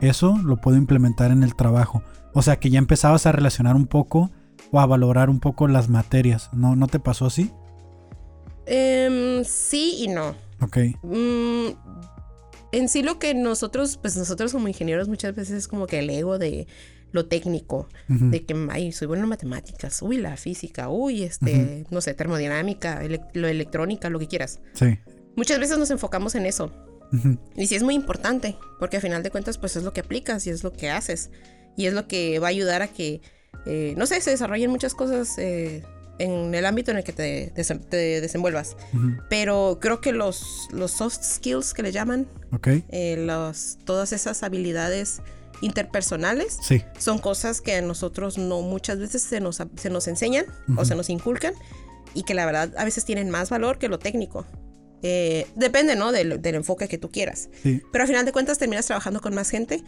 [0.00, 2.02] eso lo puedo implementar en el trabajo.
[2.32, 4.30] O sea que ya empezabas a relacionar un poco
[4.70, 6.48] o a valorar un poco las materias.
[6.52, 7.50] ¿No, ¿no te pasó así?
[8.66, 10.34] Em, sí y no.
[10.60, 10.78] Ok.
[11.02, 11.74] Mm,
[12.72, 16.10] en sí lo que nosotros, pues nosotros como ingenieros muchas veces es como que el
[16.10, 16.66] ego de
[17.12, 22.00] lo técnico, de que, ay, soy bueno en matemáticas, uy, la física, uy, este, no
[22.00, 24.60] sé, termodinámica, ele- lo electrónica, lo que quieras.
[24.72, 24.98] Sí.
[25.36, 26.72] Muchas veces nos enfocamos en eso.
[27.56, 30.46] Y sí es muy importante, porque al final de cuentas, pues es lo que aplicas
[30.46, 31.30] y es lo que haces.
[31.76, 33.20] Y es lo que va a ayudar a que,
[33.66, 35.82] eh, no sé, se desarrollen muchas cosas eh,
[36.18, 38.76] en el ámbito en el que te, desen- te desenvuelvas.
[38.94, 39.12] Ujú.
[39.28, 42.68] Pero creo que los, los soft skills que le llaman, Ok.
[42.90, 45.20] eh, los, todas esas habilidades
[45.62, 46.82] interpersonales, Sí.
[46.98, 50.44] son cosas que a nosotros no muchas veces se nos, se nos enseñan
[50.76, 51.54] o se nos inculcan
[52.14, 54.44] y que la verdad a veces tienen más valor que lo técnico.
[55.02, 56.12] Eh, depende, ¿no?
[56.12, 57.48] Del, del enfoque que tú quieras.
[57.62, 57.80] Sí.
[57.90, 59.82] Pero al final de cuentas terminas trabajando con más gente,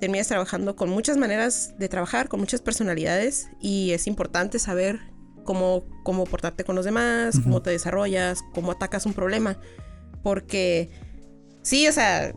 [0.00, 5.00] terminas trabajando con muchas maneras de trabajar, con muchas personalidades y es importante saber
[5.46, 9.56] cómo, cómo portarte con los demás, cómo te desarrollas, cómo atacas un problema.
[10.22, 10.90] Porque
[11.62, 12.34] sí, o sea,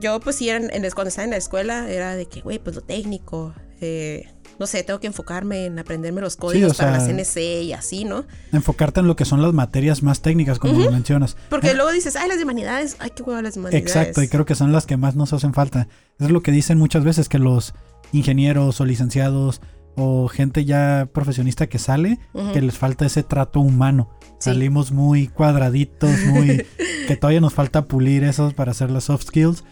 [0.00, 2.76] yo pues sí, en, en- cuando estaba en la escuela era de que, güey, pues
[2.76, 7.06] lo técnico, eh, no sé, tengo que enfocarme en aprenderme los códigos o para la
[7.06, 8.24] CNC y así, ¿no?
[8.52, 11.36] Enfocarte en lo que son las materias más técnicas, como lo mencionas.
[11.50, 13.86] Porque Eh, luego dices, ay, las de humanidades, ay, qué huevo las de humanidades.
[13.86, 15.88] Exacto, y creo que son las que más nos hacen falta.
[16.18, 17.74] Es lo que dicen muchas veces que los
[18.12, 19.60] ingenieros o licenciados
[19.96, 22.18] o gente ya profesionista que sale,
[22.52, 24.10] que les falta ese trato humano.
[24.38, 24.50] Sí.
[24.50, 26.64] Salimos muy cuadraditos, muy
[27.08, 29.64] que todavía nos falta pulir esos para hacer las soft skills.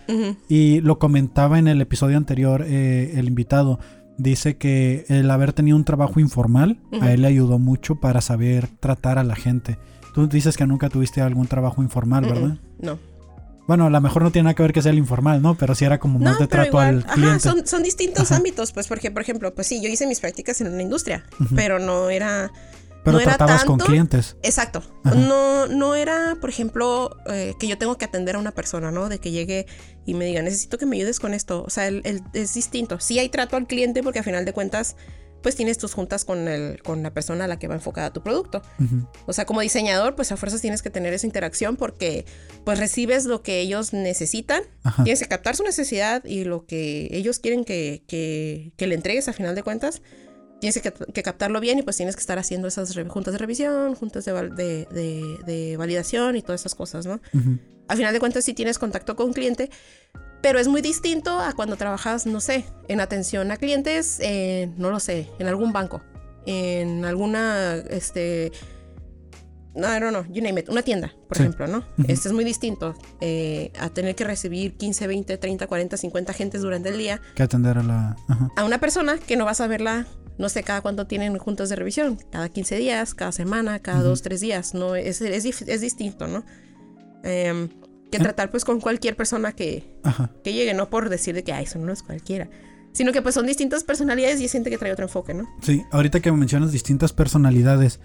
[0.49, 3.79] Y lo comentaba en el episodio anterior eh, el invitado.
[4.17, 8.69] Dice que el haber tenido un trabajo informal a él le ayudó mucho para saber
[8.81, 9.79] tratar a la gente.
[10.15, 12.59] Tú dices que nunca tuviste algún trabajo informal, ¿verdad?
[12.81, 12.99] No.
[13.67, 15.55] Bueno, a lo mejor no tiene nada que ver que sea el informal, ¿no?
[15.55, 17.41] Pero sí era como más No, de trato igual, al ajá, cliente.
[17.41, 18.37] son, son distintos Ajá.
[18.37, 21.25] ámbitos, pues porque, por ejemplo, pues sí, yo hice mis prácticas en una industria,
[21.57, 22.53] pero no era,
[23.05, 24.37] Pero no era tratabas con tanto- clientes.
[24.43, 25.15] exacto, Ajá.
[25.15, 29.09] no, no era, por ejemplo, eh, que yo tengo que atender a una persona, ¿no?
[29.09, 29.67] De que llegue
[30.05, 33.01] y me diga, necesito que me ayudes con esto, o sea, el- el- es distinto.
[33.01, 34.97] Sí hay trato al cliente porque a final de cuentas,
[35.45, 38.21] pues tienes tus juntas con, el, con la persona a la que va enfocada tu
[38.25, 38.63] producto.
[39.27, 42.25] O sea, como diseñador, pues a fuerzas tienes que tener esa interacción porque
[42.65, 45.05] pues recibes lo que ellos necesitan, Ajá.
[45.05, 49.29] tienes que captar su necesidad y lo que ellos quieren que, que- que le entregues
[49.29, 50.03] a final de cuentas,
[50.61, 53.95] tienes que, que captarlo bien y pues tienes que estar haciendo esas juntas de revisión,
[53.95, 57.21] juntas de, val- de- de- de validación y todas esas cosas, ¿no?
[57.35, 57.59] Ujú.
[57.87, 59.69] Al final de cuentas sí tienes contacto con cliente,
[60.45, 64.91] pero es muy distinto a cuando trabajas, no sé, en atención a clientes, eh, no
[64.91, 66.03] lo sé, en algún banco,
[66.45, 68.53] en alguna, este,
[69.75, 71.45] no, don't know, you name it, una tienda, por Sí.
[71.45, 71.79] ejemplo, ¿no?
[71.79, 72.05] Ujú.
[72.09, 76.61] Este es muy distinto eh, a tener que recibir 15, 20, 30, 40, 50 gentes
[76.61, 78.17] durante el día Que atender a la.
[78.29, 78.51] Ajá.
[78.55, 81.77] a una persona que no vas a verla, no sé, cada cuánto tienen juntas de
[81.77, 84.09] revisión, cada 15 días, cada semana, cada Ujú.
[84.11, 86.45] dos, tres días, no es, es, es distinto, ¿no?
[87.23, 87.71] Em,
[88.17, 88.25] que Ah.
[88.25, 90.31] tratar pues con cualquier persona que, Ajá.
[90.43, 92.49] que llegue, no por decir de que, ay, eso no es cualquiera,
[92.93, 95.45] sino que pues son distintas personalidades y hay gente que trae otro enfoque, ¿no?
[95.63, 98.01] Sí, ahorita que mencionas distintas personalidades,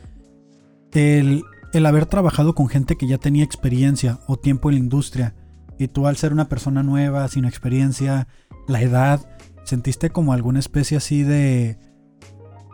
[0.93, 1.43] el,
[1.73, 5.35] el haber trabajado con gente que ya tenía experiencia o tiempo en la industria,
[5.77, 8.27] y tú al ser una persona nueva, sin experiencia,
[8.67, 9.25] la edad,
[9.63, 11.77] ¿sentiste como alguna especie así de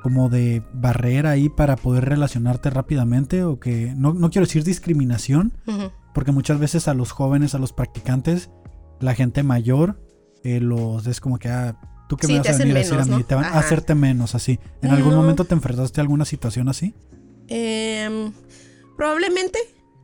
[0.02, 3.44] como de barrera ahí para poder relacionarte rápidamente?
[3.44, 5.92] O que no, no quiero decir discriminación, Ujú.
[6.16, 8.50] Porque muchas veces a los jóvenes, a los practicantes,
[9.02, 10.02] la gente mayor,
[10.44, 12.98] eh, los es como que, ah, tú que Sí, me vas a venir a decir
[13.00, 13.26] a mí, ¿no?
[13.26, 14.60] te van a hacerte menos así.
[14.82, 16.96] ¿En algún momento te enfrentaste a alguna situación así?
[17.50, 18.32] Em,
[18.98, 19.60] probablemente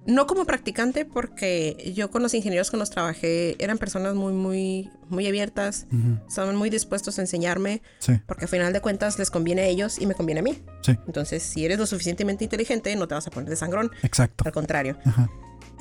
[0.05, 4.89] no como practicante porque yo con los ingenieros con los trabajé eran personas muy, muy,
[5.09, 9.29] muy abiertas, Ujú, estaban muy dispuestos a enseñarme Sí, porque al final de cuentas les
[9.31, 10.61] conviene a ellos y me conviene a mí.
[10.81, 14.43] sí, Entonces, si eres lo suficientemente inteligente, no te vas a poner de sangrón, exacto.
[14.45, 14.97] al contrario.
[15.05, 15.29] Ajá,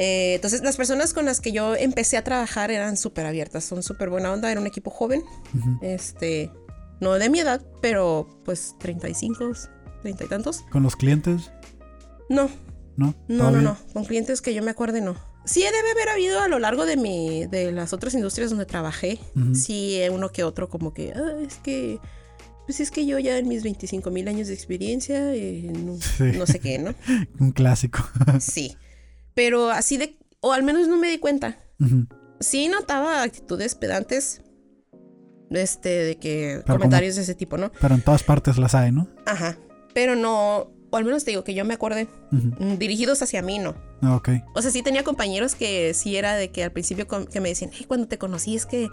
[0.02, 3.82] Eh, entonces, las personas con las que yo empecé a trabajar eran súper abiertas, son
[3.82, 5.22] súper buena onda, era un equipo joven,
[5.82, 6.50] este,
[7.00, 9.52] no de mi edad, pero pues 35,
[10.02, 10.64] 30 y tantos.
[10.70, 11.50] ¿Con los clientes?
[12.30, 12.48] No,
[12.96, 13.14] ¿No?
[13.28, 15.16] no, no, no, con clientes que yo me acuerde, no.
[15.44, 19.18] Sí debe haber habido a lo largo de mi, de las otras industrias donde trabajé,
[19.54, 21.98] sí uno que otro como que, "Ah, es que,
[22.66, 26.24] pues es que yo ya en mis 25 mil años de experiencia, eh, no, Sí.
[26.38, 26.94] no sé qué, ¿no?
[27.40, 28.00] Un clásico.
[28.38, 28.76] Sí.
[29.34, 31.58] Pero así de, o al menos no me di cuenta.
[31.80, 32.06] Ujú.
[32.40, 34.42] Sí notaba actitudes pedantes,
[35.50, 37.70] este, de que Pero comentarios de ese tipo, ¿no?
[37.80, 39.08] Pero en todas partes las hay, ¿no?
[39.26, 39.58] Ajá.
[39.94, 42.54] Pero no, o al menos te digo que yo me acuerde, Ujú.
[42.64, 43.74] mm, dirigidos hacia mí, no.
[44.02, 44.30] Ah, Ok.
[44.54, 47.70] O sea, sí tenía compañeros que sí era de que al principio que me decían,
[47.74, 48.88] hey, cuando te conocí es que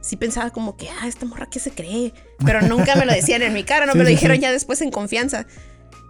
[0.00, 2.12] sí pensaba como que, ah, esta morra que se cree.
[2.44, 4.42] Pero nunca me lo decían en mi cara, no Sí, me lo sí, dijeron sí.
[4.42, 5.46] ya después en confianza.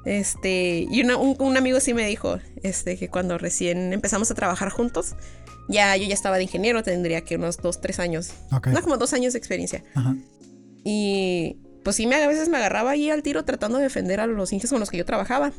[0.04, 4.34] Este, y una- un, un amigo sí me dijo, este, que cuando recién empezamos a
[4.34, 5.14] trabajar juntos,
[5.68, 8.32] ya yo ya estaba de ingeniero, tendría que unos dos, tres años,
[8.72, 9.84] no como dos años de experiencia.
[9.94, 10.16] Ajá.
[10.84, 14.26] Y pues sí, me, a veces me agarraba ahí al tiro tratando de defender a
[14.26, 15.52] los indios con los que yo trabajaba.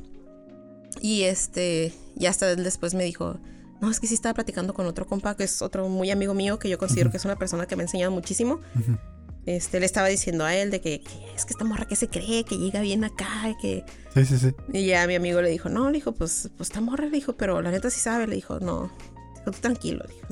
[1.01, 3.39] Y este, y hasta él después me dijo,
[3.81, 6.59] no, es que sí estaba platicando con otro compa, que es otro muy amigo mío,
[6.59, 8.59] que yo considero que es una persona que me ha enseñado muchísimo.
[8.75, 8.97] Ujú.
[9.45, 12.07] Este, le estaba diciendo a él de que, que es que esta morra que se
[12.07, 13.83] cree, que llega bien acá, y que...
[14.13, 14.51] Sí, sí, sí.
[14.71, 17.33] Y ya mi amigo le dijo, no, le dijo, pues, pues esta morra, le dijo,
[17.33, 18.89] pero la neta sí sabe, le dijo, no,
[19.35, 20.27] dijo, tú tranquilo, le dijo,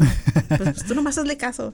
[0.47, 1.73] pues, pues tú nomás hazle caso.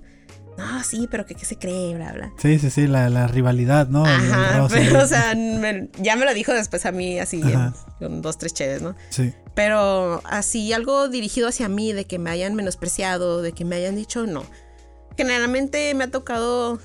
[0.58, 2.34] No, sí, pero que, que se cree, bla, bla.
[2.40, 4.04] Sí, sí, sí, la, la rivalidad, ¿no?
[4.08, 8.24] Ajá, pero, o sea, me- ya me lo dijo después a mí, así, en- con
[8.24, 8.96] dos, tres chéves, ¿no?
[9.10, 13.76] Sí, Pero así, algo dirigido hacia mí, de que me hayan menospreciado, de que me
[13.76, 14.44] hayan dicho, no.
[15.16, 16.80] Generalmente me ha tocado.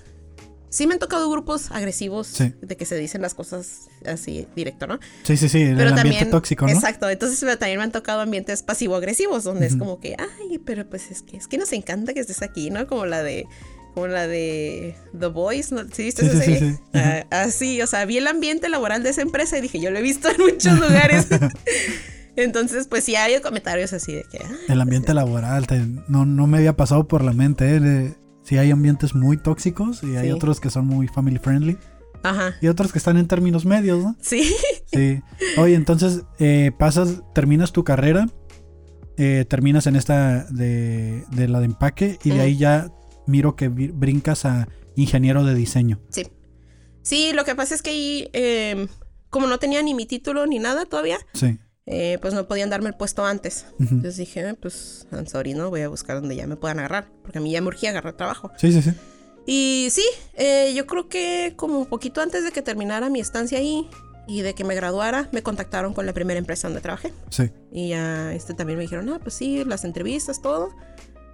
[0.72, 2.54] Sí, me han tocado grupos agresivos Sí.
[2.62, 4.98] de que se dicen las cosas así directo, ¿no?
[5.22, 6.30] sí, sí, sí, el Pero ambiente también.
[6.30, 6.72] tóxico, ¿no?
[6.72, 7.10] Exacto.
[7.10, 11.10] Entonces pero también me han tocado ambientes pasivo-agresivos, donde es como que, ay, pero pues
[11.10, 12.86] es que es que nos encanta que estés aquí, ¿no?
[12.86, 13.46] Como la de.
[13.94, 15.82] Como la de The Boys, ¿no?
[15.92, 16.58] ¿Sí viste Sí, esa sí, serie?
[16.72, 16.78] sí.
[16.94, 17.26] Ajá.
[17.30, 19.98] Ah, así, o sea, vi el ambiente laboral de esa empresa y dije, yo lo
[19.98, 21.26] he visto en muchos lugares.
[22.36, 26.46] Entonces, pues sí, hay comentarios así de que, "Ah, El ambiente laboral, te- no, no
[26.46, 28.14] me había pasado por la mente, ¿eh?
[28.52, 30.32] Sí hay ambientes muy tóxicos y hay Sí.
[30.32, 31.78] otros que son muy family friendly
[32.22, 34.16] ajá, y otros que están en términos medios, ¿no?
[34.20, 34.42] sí,
[34.92, 35.20] Sí.
[35.58, 38.28] Oye, entonces eh, pasas, terminas tu carrera,
[39.16, 42.90] eh, terminas en esta de, de la de empaque y de ahí ya
[43.26, 46.00] miro que brincas a ingeniero de diseño.
[46.10, 46.26] sí.
[47.04, 48.86] Sí, lo que pasa es que ahí, eh,
[49.28, 51.58] como no tenía ni mi título ni nada todavía, Sí.
[51.86, 53.66] Eh, pues no podían darme el puesto antes.
[53.78, 55.70] Entonces dije, "Eh, pues, I'm sorry, ¿no?
[55.70, 58.14] Voy a buscar donde ya me puedan agarrar, porque a mí ya me urgía agarrar
[58.16, 58.50] trabajo.
[58.56, 58.92] Sí, sí, sí.
[59.46, 63.88] Y sí, eh, yo creo que como poquito antes de que terminara mi estancia ahí
[64.28, 67.12] y de que me graduara, me contactaron con la primera empresa donde trabajé.
[67.30, 67.50] Sí.
[67.72, 70.70] Y ya este, también me dijeron, ah, pues sí, las entrevistas, todo.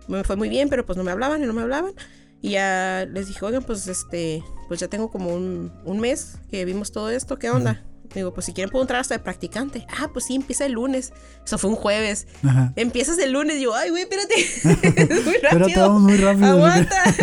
[0.06, 1.92] Me fue muy bien, pero pues no me hablaban y no me hablaban.
[2.40, 6.64] Y ya les dije, oigan, pues este, pues ya tengo como un, un mes que
[6.64, 7.84] vimos todo esto, ¿qué onda?
[8.14, 9.86] Digo, pues si quieren puedo entrar hasta de practicante.
[10.00, 11.12] Ah, pues sí, empieza el lunes.
[11.44, 12.26] Eso fue un jueves.
[12.42, 12.72] Ajá.
[12.76, 13.56] Empiezas el lunes.
[13.56, 14.34] Y yo, ay, güey, espérate.
[14.40, 14.64] es
[15.24, 15.84] muy Pero rápido.
[15.86, 16.46] todo muy rápido.
[16.52, 17.02] Aguanta.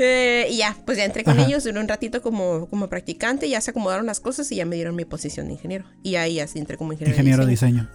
[0.00, 1.48] Eh, y ya, pues ya entré con Ajá.
[1.48, 4.76] ellos, duré un ratito como, como practicante, ya se acomodaron las cosas y ya me
[4.76, 5.86] dieron mi posición de ingeniero.
[6.04, 7.90] Y ahí así entré como ingeniero, Ingeniero de de diseño.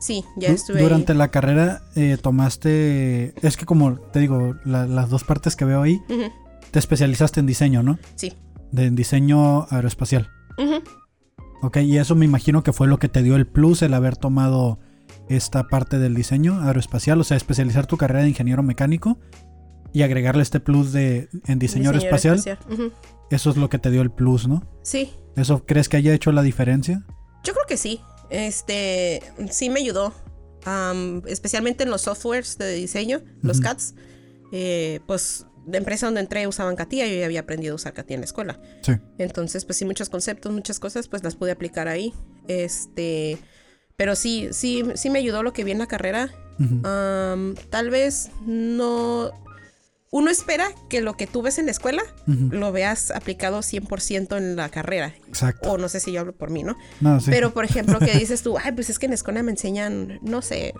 [0.00, 1.18] Sí, ya estuve Durante ahí.
[1.18, 5.80] la carrera eh, tomaste, es que como te digo, la- las dos partes que veo
[5.80, 5.98] ahí,
[6.70, 7.98] te especializaste en diseño, ¿no?
[8.14, 8.34] Sí.
[8.70, 10.28] De, en diseño aeroespacial.
[10.58, 10.82] Ujú.
[11.62, 14.16] Ok, y eso me imagino que fue lo que te dio el plus el haber
[14.16, 14.78] tomado
[15.28, 19.18] esta parte del diseño aeroespacial, o sea, especializar tu carrera de ingeniero mecánico
[19.92, 22.40] y agregarle este plus de en diseño, aeroespacial.
[22.70, 22.92] Ujú.
[23.30, 24.62] Eso es lo que te dio el plus, ¿no?
[24.82, 27.04] Sí, ¿Eso crees que haya hecho la diferencia?
[27.44, 28.00] yo creo que sí.
[28.30, 30.12] Este, sí me ayudó.
[31.26, 33.60] especialmente en los softwares de diseño, los.
[33.60, 33.94] CATs.
[34.52, 38.14] Eh, pues la empresa donde entré usaban CATIA, yo ya había aprendido a usar CATIA
[38.14, 38.60] en la escuela.
[38.82, 38.92] Sí.
[39.18, 42.12] Entonces, pues sí, muchos conceptos, muchas cosas, pues las pude aplicar ahí.
[42.46, 43.38] Este,
[43.96, 46.30] pero sí, sí, sí me ayudó lo que vi en la carrera.
[47.70, 49.30] Tal vez no...
[50.10, 54.56] Uno espera que lo que tú ves en la escuela lo veas aplicado 100% en
[54.56, 55.14] la carrera.
[55.26, 55.72] Exacto.
[55.72, 56.78] O no sé si yo hablo por mí, ¿no?
[57.00, 57.30] No, sí.
[57.30, 60.18] Pero, por ejemplo, que dices tú, ay, pues es que en la escuela me enseñan,
[60.22, 60.72] no sé,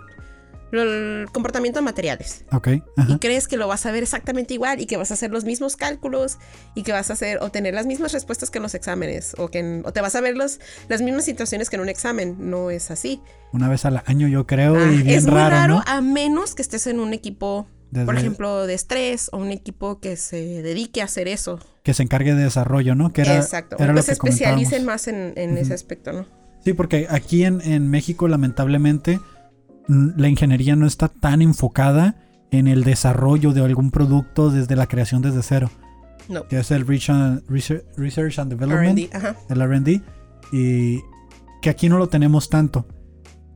[0.71, 2.45] el comportamiento de materiales.
[2.51, 2.67] Ok.
[2.97, 3.11] Ajá.
[3.13, 5.45] Y crees que lo vas a ver exactamente igual y que vas a hacer los
[5.45, 6.37] mismos cálculos
[6.75, 9.49] y que vas a hacer o tener las mismas respuestas que en los exámenes o
[9.49, 12.35] que en- o te vas a ver los, las mismas situaciones que en un examen.
[12.39, 13.21] No es así.
[13.53, 15.83] Una vez al año yo creo Ah, y bien es muy raro, raro ¿no?
[15.87, 17.67] a menos que estés en un equipo,
[18.05, 21.59] por ejemplo, de estrés o un equipo que se dedique a hacer eso.
[21.81, 23.11] Que se encargue de desarrollo, ¿no?
[23.11, 23.77] Que era, Exacto.
[23.79, 26.25] era lo que se especialicen más en, en ese aspecto, ¿no?
[26.63, 29.19] Sí, porque aquí en, en México, lamentablemente,
[29.89, 32.15] la ingeniería no está tan enfocada
[32.51, 35.69] en el desarrollo de algún producto desde la creación desde cero,
[36.29, 36.47] No.
[36.47, 39.35] que es el Research and Development, R&D, ajá.
[39.49, 40.01] el RD,
[40.51, 40.99] y
[41.61, 42.87] que aquí no lo tenemos tanto.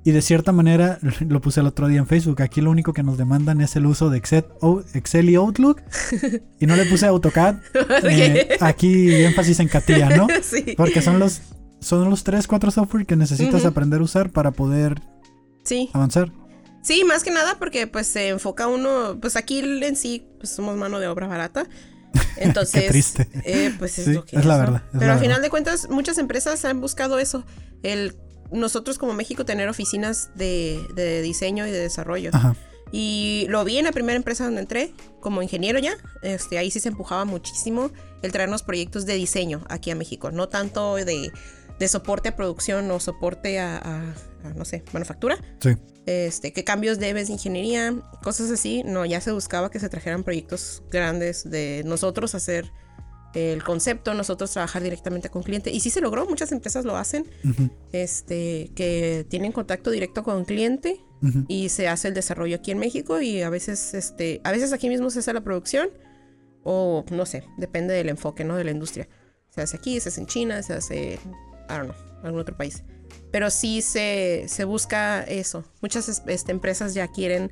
[0.05, 3.03] Y de cierta manera, lo puse el otro día en Facebook, aquí lo único que
[3.03, 5.81] nos demandan es el uso de Excel, o- Excel y Outlook,
[6.59, 7.55] y no le puse AutoCAD,
[8.09, 10.27] eh, aquí énfasis en CATIA, ¿no?
[10.41, 10.73] sí.
[10.75, 11.41] Porque son los,
[11.79, 13.67] son los 3, 4 software que necesitas Ujú.
[13.69, 15.01] aprender a usar para poder
[15.63, 15.89] Sí.
[15.93, 16.32] avanzar.
[16.82, 20.76] Sí, más que nada porque pues se enfoca uno, pues aquí en sí pues somos
[20.76, 21.67] mano de obra barata.
[22.38, 23.28] Entonces, Qué triste.
[23.45, 24.60] eh, pues es Sí, lo que es la ¿no?
[24.60, 25.43] verdad, es Pero la al final verdad.
[25.43, 27.45] de cuentas, muchas empresas han buscado eso.
[27.84, 28.15] El
[28.52, 32.30] nosotros como México tener oficinas de, de diseño y de desarrollo.
[32.34, 32.56] Ajá.
[32.91, 35.93] Y lo vi en la primera empresa donde entré, como ingeniero ya.
[36.21, 37.89] Este, ahí sí se empujaba muchísimo
[38.21, 40.30] el traernos proyectos de diseño aquí a México.
[40.30, 41.32] No tanto de,
[41.80, 44.13] de soporte a producción o soporte a,
[44.56, 45.38] no sé, manufactura.
[45.60, 45.71] Sí.
[46.06, 48.84] Este, que cambios debes de ingeniería, cosas así.
[48.84, 52.71] No, ya se buscaba que se trajeran proyectos grandes de nosotros hacer
[53.34, 55.71] el concepto, nosotros trabajar directamente con cliente.
[55.71, 57.25] Y sí se logró, muchas empresas lo hacen,
[57.91, 61.03] este, que tienen contacto directo con cliente
[61.47, 64.89] y se hace el desarrollo aquí en México y a veces, este, a veces aquí
[64.89, 65.89] mismo se hace la producción
[66.63, 68.56] o no sé, depende del enfoque, ¿no?
[68.56, 69.08] De la industria.
[69.49, 71.13] Se hace aquí, se hace en China, se hace,
[71.69, 72.84] I don't know, algún otro país.
[73.33, 75.65] Pero sí se, se busca eso.
[75.81, 77.51] Muchas es- este, empresas ya quieren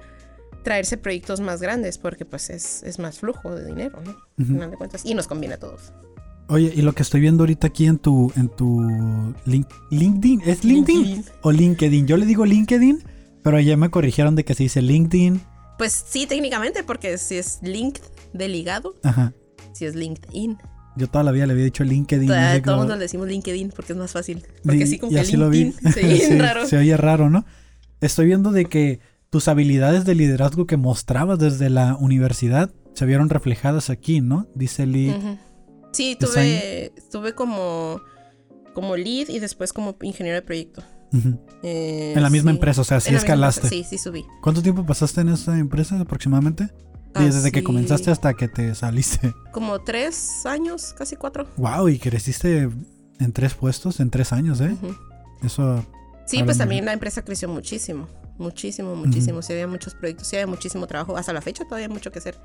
[0.64, 4.12] traerse proyectos más grandes porque pues es, es más flujo de dinero, ¿no?
[4.12, 4.54] Ujú.
[4.54, 5.02] final de cuentas.
[5.06, 5.92] Y nos conviene a todos.
[6.50, 8.82] Oye, y lo que estoy viendo ahorita aquí en tu, en tu
[9.46, 11.26] link- LinkedIn, ¿es LinkedIn, LinkedIn.
[11.42, 12.08] o LinkedIn?
[12.08, 13.04] Yo le digo LinkedIn,
[13.44, 15.42] pero ya me corrigieron de que se dice LinkedIn.
[15.80, 19.34] Pues sí, técnicamente, porque si es linked de ligado, Ajá.
[19.74, 20.58] si es LinkedIn.
[20.98, 22.28] Yo toda la vida le había dicho LinkedIn.
[22.28, 24.44] no Todo sé el mundo le decimos LinkedIn porque es más fácil.
[24.64, 25.66] Porque así como y que así lo vi.
[25.66, 26.66] LinkedIn se oye Sí, raro.
[26.68, 27.46] Se oye raro, ¿no?
[28.02, 29.00] Estoy viendo de que
[29.30, 34.48] tus habilidades de liderazgo que mostrabas desde la universidad se vieron reflejadas aquí, ¿no?
[34.56, 35.16] Dice Lee.
[35.94, 38.02] Sí, tuve, tuve como,
[38.74, 40.84] como lead y después como ingeniero de proyecto.
[41.64, 42.58] Eh, En la misma sí.
[42.58, 43.68] empresa, o sea, sí escalaste.
[43.68, 44.26] Sí, sí subí.
[44.42, 46.70] ¿Cuánto tiempo pasaste en esa empresa aproximadamente?
[47.14, 49.34] Desde que comenzaste hasta que te saliste.
[49.52, 51.48] Como tres años, casi cuatro.
[51.58, 52.70] Wow, y creciste
[53.20, 54.76] en tres puestos en tres años, ¿eh?
[55.44, 55.86] Eso.
[56.26, 56.86] Sí, pues también bien.
[56.86, 58.08] la empresa creció muchísimo.
[58.38, 59.42] Muchísimo, muchísimo.
[59.42, 61.16] Sí había muchos proyectos, sí había muchísimo trabajo.
[61.16, 62.40] Hasta la fecha todavía hay mucho que hacer.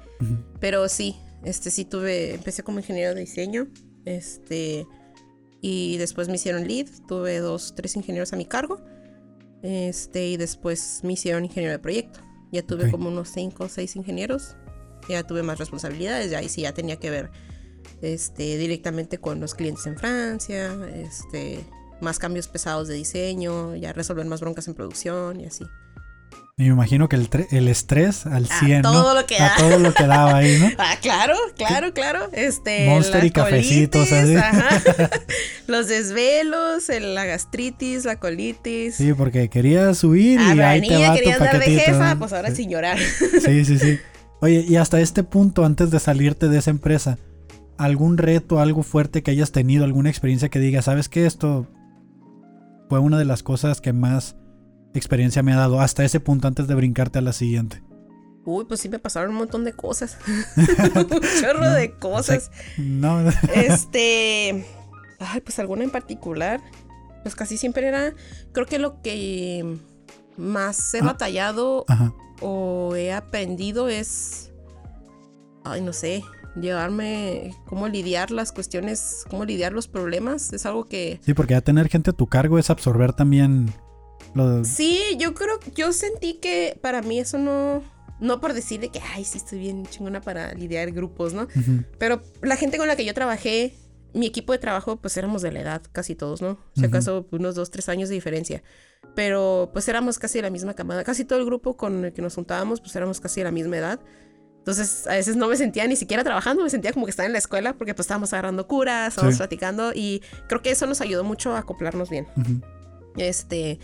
[0.61, 3.69] Pero sí, este sí tuve, empecé como ingeniero de diseño,
[4.05, 4.87] este,
[5.63, 8.81] y después me hicieron lead, tuve dos, tres ingenieros a mi cargo,
[9.63, 12.21] este, y después me hicieron ingeniero de proyecto.
[12.53, 14.57] Ya tuve como unos cinco o seis ingenieros,
[15.09, 17.31] ya tuve más responsabilidades, ya ahí sí ya tenía que ver,
[18.03, 21.65] este, directamente con los clientes en Francia, este,
[22.01, 25.65] más cambios pesados de diseño, ya resolver más broncas en producción y así.
[26.59, 28.91] Y me imagino que el, el estrés al A 100, ¿no?
[28.91, 29.57] todo lo que A da.
[29.59, 30.71] todo lo que daba ahí, ¿no?
[30.79, 32.31] Ah, claro, claro, claro.
[32.33, 34.35] Este, Monster la y cafecitos, así.
[34.37, 34.81] ajá.
[35.67, 38.95] Los desvelos, el- la gastritis, la colitis.
[38.95, 42.15] Sí, porque quería subir ah, y ahí te niña va quería tu andar de jefa,
[42.15, 42.21] ¿no?
[42.21, 42.57] pues ahora sí.
[42.57, 42.97] sin llorar.
[42.99, 43.99] Sí, sí, sí.
[44.41, 47.19] Oye, y hasta este punto, antes de salirte de esa empresa,
[47.77, 51.67] ¿algún reto, algo fuerte que hayas tenido, alguna experiencia que digas, sabes que esto
[52.89, 54.37] fue una de las cosas que más
[54.97, 57.83] experiencia me ha dado hasta ese punto antes de brincarte a la siguiente?
[58.45, 60.19] Uy, pues sí me pasaron un montón de cosas.
[60.57, 62.51] un chorro No, de cosas.
[62.79, 64.65] No, Este.
[65.19, 66.61] Ay, pues alguna en particular.
[67.23, 68.13] Pues casi siempre era.
[68.53, 69.79] Creo que lo que
[70.37, 71.05] más he Ah.
[71.07, 72.13] batallado ajá.
[72.41, 74.53] o he aprendido es,
[75.65, 76.23] ay, no sé,
[76.61, 81.19] llevarme, cómo lidiar las cuestiones, cómo lidiar los problemas, es algo que...
[81.25, 83.73] Sí, porque ya tener gente a tu cargo es absorber también
[84.37, 87.83] lo Sí, yo creo, yo sentí que para mí eso no,
[88.21, 91.43] no por decirle que, ay, sí, estoy bien chingona para lidiar grupos, ¿no?
[91.45, 91.85] Ujú.
[91.99, 93.75] Pero la gente con la que yo trabajé,
[94.15, 96.59] mi equipo de trabajo, pues éramos de la edad, casi todos, ¿no?
[96.75, 96.89] Si Ujú.
[96.89, 98.63] acaso unos dos, tres años de diferencia.
[99.15, 101.05] Pero pues éramos casi de la misma camada.
[101.05, 103.77] Casi todo el grupo con el que nos juntábamos, pues éramos casi de la misma
[103.77, 104.01] edad.
[104.59, 107.33] Entonces, a veces no me sentía ni siquiera trabajando, me sentía como que estaba en
[107.33, 109.39] la escuela porque pues estábamos agarrando curas, estábamos Sí.
[109.39, 112.27] platicando y creo que eso nos ayudó mucho a acoplarnos bien.
[112.37, 112.61] Ujú.
[113.17, 113.79] Este,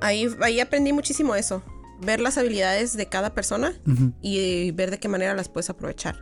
[0.00, 1.62] ahí, ahí aprendí muchísimo eso,
[2.00, 3.72] ver las habilidades de cada persona
[4.20, 6.16] y ver de qué manera las puedes aprovechar.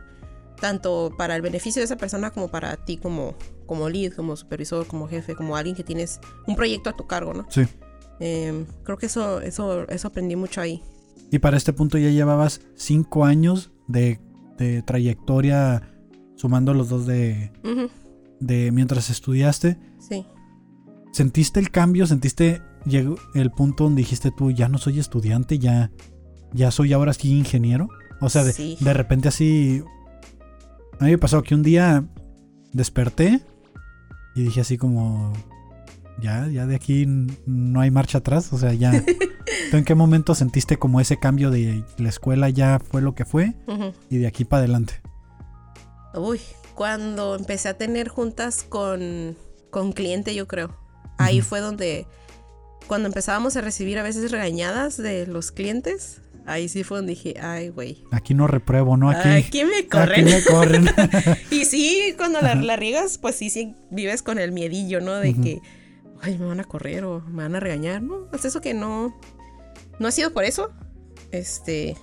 [0.59, 3.35] Tanto para el beneficio de esa persona como para ti como,
[3.65, 7.33] como lead, como supervisor, como jefe, como alguien que tienes un proyecto a tu cargo,
[7.33, 7.47] ¿no?
[7.49, 7.65] Sí.
[8.19, 10.83] Em, creo que eso, eso, eso aprendí mucho ahí.
[11.31, 14.19] Y para este punto ya llevabas cinco años de,
[14.59, 15.81] de trayectoria,
[16.35, 17.51] sumando los dos de,
[18.39, 19.79] de mientras estudiaste.
[19.97, 20.27] Sí.
[21.11, 22.05] ¿Sentiste el cambio?
[22.05, 25.91] ¿Sentiste llegó el punto donde dijiste tú, ya no soy estudiante, ya,
[26.53, 27.89] ya soy ahora sí ingeniero?
[28.19, 28.77] O sea, de, Sí.
[28.79, 29.83] de repente así...
[30.99, 32.03] A mí me pasó que un día
[32.73, 33.41] desperté
[34.35, 35.33] y dije así como,
[36.21, 37.05] ya, ya de aquí
[37.45, 38.91] no hay marcha atrás, o sea, ya...
[39.71, 43.25] ¿Tú en qué momento sentiste como ese cambio de la escuela ya fue lo que
[43.25, 43.55] fue
[44.09, 45.01] y de aquí para adelante?
[46.13, 46.39] Uy,
[46.75, 49.35] cuando empecé a tener juntas con,
[49.69, 50.75] con cliente, yo creo.
[51.17, 52.05] Ahí fue donde,
[52.91, 57.35] cuando empezábamos a recibir a veces regañadas de los clientes, ahí sí fue donde dije,
[57.39, 58.03] ay, güey.
[58.11, 59.09] Aquí no repruebo, ¿no?
[59.09, 60.27] Aquí, Aquí me corren.
[60.27, 60.89] aquí me corren.
[61.51, 65.13] y sí, cuando la, la riegas, pues sí, sí, vives con el miedillo, ¿no?
[65.13, 65.61] De que,
[66.19, 68.27] ay, me van a correr o me van a regañar, ¿no?
[68.33, 69.17] Es eso que no,
[69.97, 70.73] no ha sido por eso.
[71.31, 71.95] Este,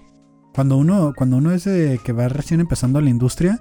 [0.55, 3.61] Cuando uno, cuando uno es eh, que va recién empezando la industria,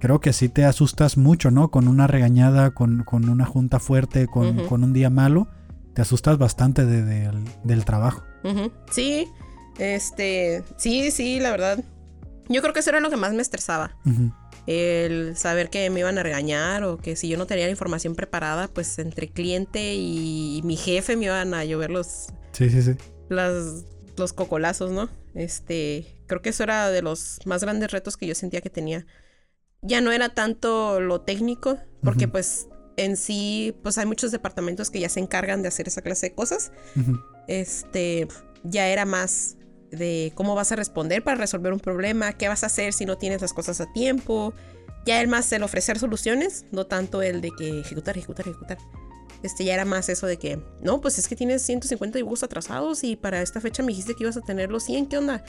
[0.00, 1.70] creo que sí te asustas mucho, ¿no?
[1.70, 5.46] Con una regañada, con, con una junta fuerte, con, con un día malo,
[5.94, 8.22] te asustas bastante de- del- del trabajo.
[8.90, 9.26] Sí,
[9.78, 11.82] este, sí, sí, la verdad.
[12.48, 13.96] Yo creo que eso era lo que más me estresaba.
[14.66, 18.14] El saber que me iban a regañar o que si yo no tenía la información
[18.14, 22.92] preparada, pues entre cliente y mi jefe me iban a llover los, Sí, sí, sí.
[23.28, 23.84] las,
[24.16, 25.08] los cocolazos, ¿no?
[25.34, 29.06] Este, creo que eso era de los más grandes retos que yo sentía que tenía.
[29.82, 35.00] Ya no era tanto lo técnico, porque pues en sí, pues hay muchos departamentos que
[35.00, 36.72] ya se encargan de hacer esa clase de cosas.
[37.46, 38.28] Este,
[38.62, 39.56] ya era más
[39.90, 43.18] de cómo vas a responder para resolver un problema, qué vas a hacer si no
[43.18, 44.54] tienes las cosas a tiempo.
[45.06, 48.78] Ya el más el ofrecer soluciones, no tanto el de que ejecutar, ejecutar, ejecutar.
[49.42, 53.02] Este ya era más eso de que, no, pues es que tienes 150 dibujos atrasados
[53.04, 55.42] y para esta fecha me dijiste que ibas a tener los 100, ¿qué onda?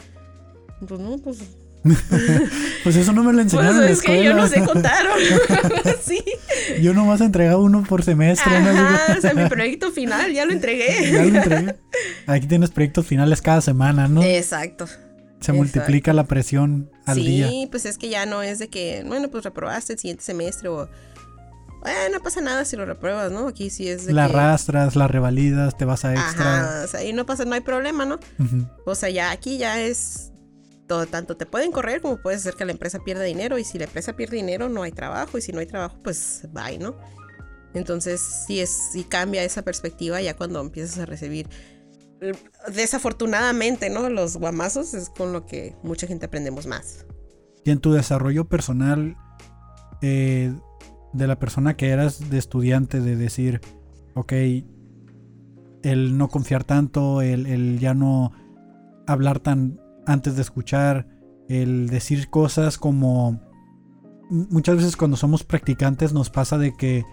[0.88, 1.39] Pues no, pues,
[2.84, 5.07] Pues eso no me lo pues enseñaron en la es que yo no sé contar.
[6.82, 8.59] Yo nomás entregaba uno por semestre.
[8.59, 8.69] ¿no?
[8.69, 11.11] Ajá, o sea, mi proyecto final ya lo entregué.
[11.11, 11.75] Ya lo entregué.
[12.27, 14.23] Aquí tienes proyectos finales cada semana, ¿no?
[14.23, 14.88] Exacto.
[15.39, 17.49] Se multiplica la presión al sí, día.
[17.71, 20.88] pues es que ya no es de que, bueno, pues reprobaste el siguiente semestre o,
[22.11, 23.47] no pasa nada si lo repruebas, ¿no?
[23.47, 26.59] Aquí sí es de La que, arrastras, la revalidas, te vas a extra.
[26.59, 28.19] Ajá, o sea, ahí no pasa, no hay problema, ¿no?
[28.86, 30.30] O sea, ya aquí ya es
[30.88, 33.77] todo, tanto te pueden correr como puedes hacer que la empresa pierda dinero y si
[33.77, 36.95] la empresa pierde dinero no hay trabajo y si no hay trabajo, pues bye, ¿no?
[37.73, 41.47] Entonces, sí es, sí cambia esa perspectiva ya cuando empiezas a recibir
[42.21, 42.34] eh,
[42.73, 44.09] desafortunadamente, ¿no?
[44.09, 47.05] Los guamazos es con lo que mucha gente aprendemos más.
[47.63, 49.15] Y en tu desarrollo personal,
[50.01, 50.53] eh,
[51.13, 53.61] de la persona que eras de estudiante, de decir,
[54.13, 54.34] ok,
[55.84, 58.32] el no confiar tanto, el, el ya no
[59.07, 61.08] hablar tan antes de escuchar,
[61.49, 63.39] el decir cosas como...
[64.30, 67.04] Muchas veces cuando somos practicantes nos pasa de que,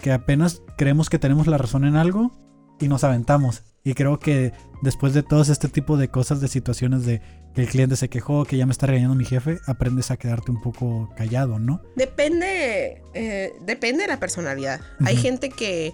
[0.00, 2.30] que apenas creemos que tenemos la razón en algo
[2.78, 3.64] y nos aventamos.
[3.82, 7.20] Y creo que después de todos este tipo de cosas, de situaciones de
[7.54, 10.50] que el cliente se quejó, que ya me está regañando mi jefe, aprendes a quedarte
[10.50, 11.82] un poco callado, ¿no?
[11.94, 14.80] Depende, eh, depende de la personalidad.
[15.04, 15.92] Hay gente que,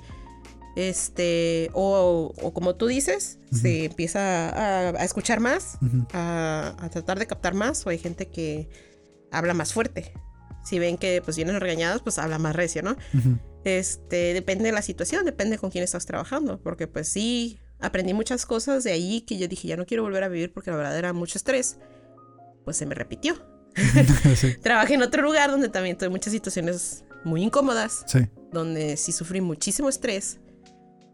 [0.76, 5.78] este, o, o como tú dices, se empieza a, a escuchar más,
[6.12, 8.68] a, a tratar de captar más, o hay gente que
[9.30, 10.12] habla más fuerte.
[10.64, 12.96] Si ven que pues vienen regañados, pues habla más recio, ¿no?
[13.64, 18.46] Este, depende de la situación, depende con quién estás trabajando, porque pues sí, aprendí muchas
[18.46, 20.98] cosas de ahí que yo dije, ya no quiero volver a vivir porque la verdad
[20.98, 21.78] era mucho estrés.
[22.64, 23.34] Pues se me repitió.
[24.36, 28.28] sí, Trabajé en otro lugar donde también tuve muchas situaciones muy incómodas, sí.
[28.52, 30.40] donde sí sufrí muchísimo estrés.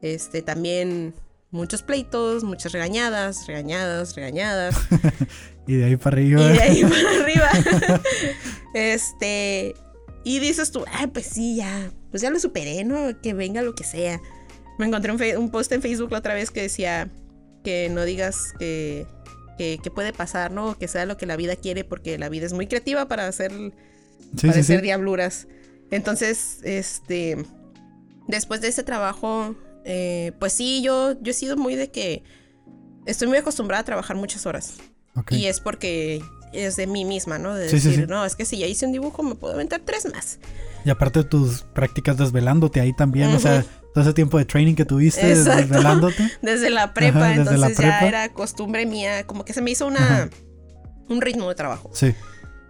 [0.03, 1.15] Este, también
[1.51, 4.77] muchos pleitos, muchas regañadas, regañadas, regañadas.
[5.67, 6.47] Y de ahí para y arriba.
[6.47, 7.51] de ahí para arriba.
[8.75, 9.75] este,
[10.25, 13.21] y dices tú, ay, pues sí, ya, pues ya lo superé, ¿no?
[13.21, 14.21] Que venga lo que sea.
[14.79, 17.11] Me encontré un, post en Facebook la otra vez que decía
[17.65, 19.07] que no digas que,
[19.59, 20.79] que, que puede pasar, ¿no?
[20.79, 23.51] Que sea lo que la vida quiere, porque la vida es muy creativa para hacer
[23.51, 24.83] sí, para sí, hacer sí.
[24.83, 25.49] diabluras.
[25.91, 27.39] Entonces, este,
[28.29, 29.57] después de ese trabajo,
[29.89, 32.23] eh, pues sí, yo, yo he sido muy de que
[33.07, 34.75] estoy muy acostumbrada a trabajar muchas horas.
[35.31, 36.21] Y es porque
[36.53, 37.55] es de mí misma, ¿no?
[37.55, 38.05] De Sí, decir, sí.
[38.07, 40.39] no, es que si ya hice un dibujo, me puedo aventar tres más.
[40.85, 43.65] Y aparte de tus prácticas desvelándote ahí también, o sea,
[43.95, 45.63] todo ese tiempo de training que tuviste Exacto.
[45.63, 46.31] desvelándote.
[46.43, 49.71] Desde la prepa, Ajá, desde la entonces ya era costumbre mía, como que se me
[49.71, 50.31] hizo una, Ajá.
[51.09, 51.91] un ritmo de trabajo.
[51.95, 52.15] Sí,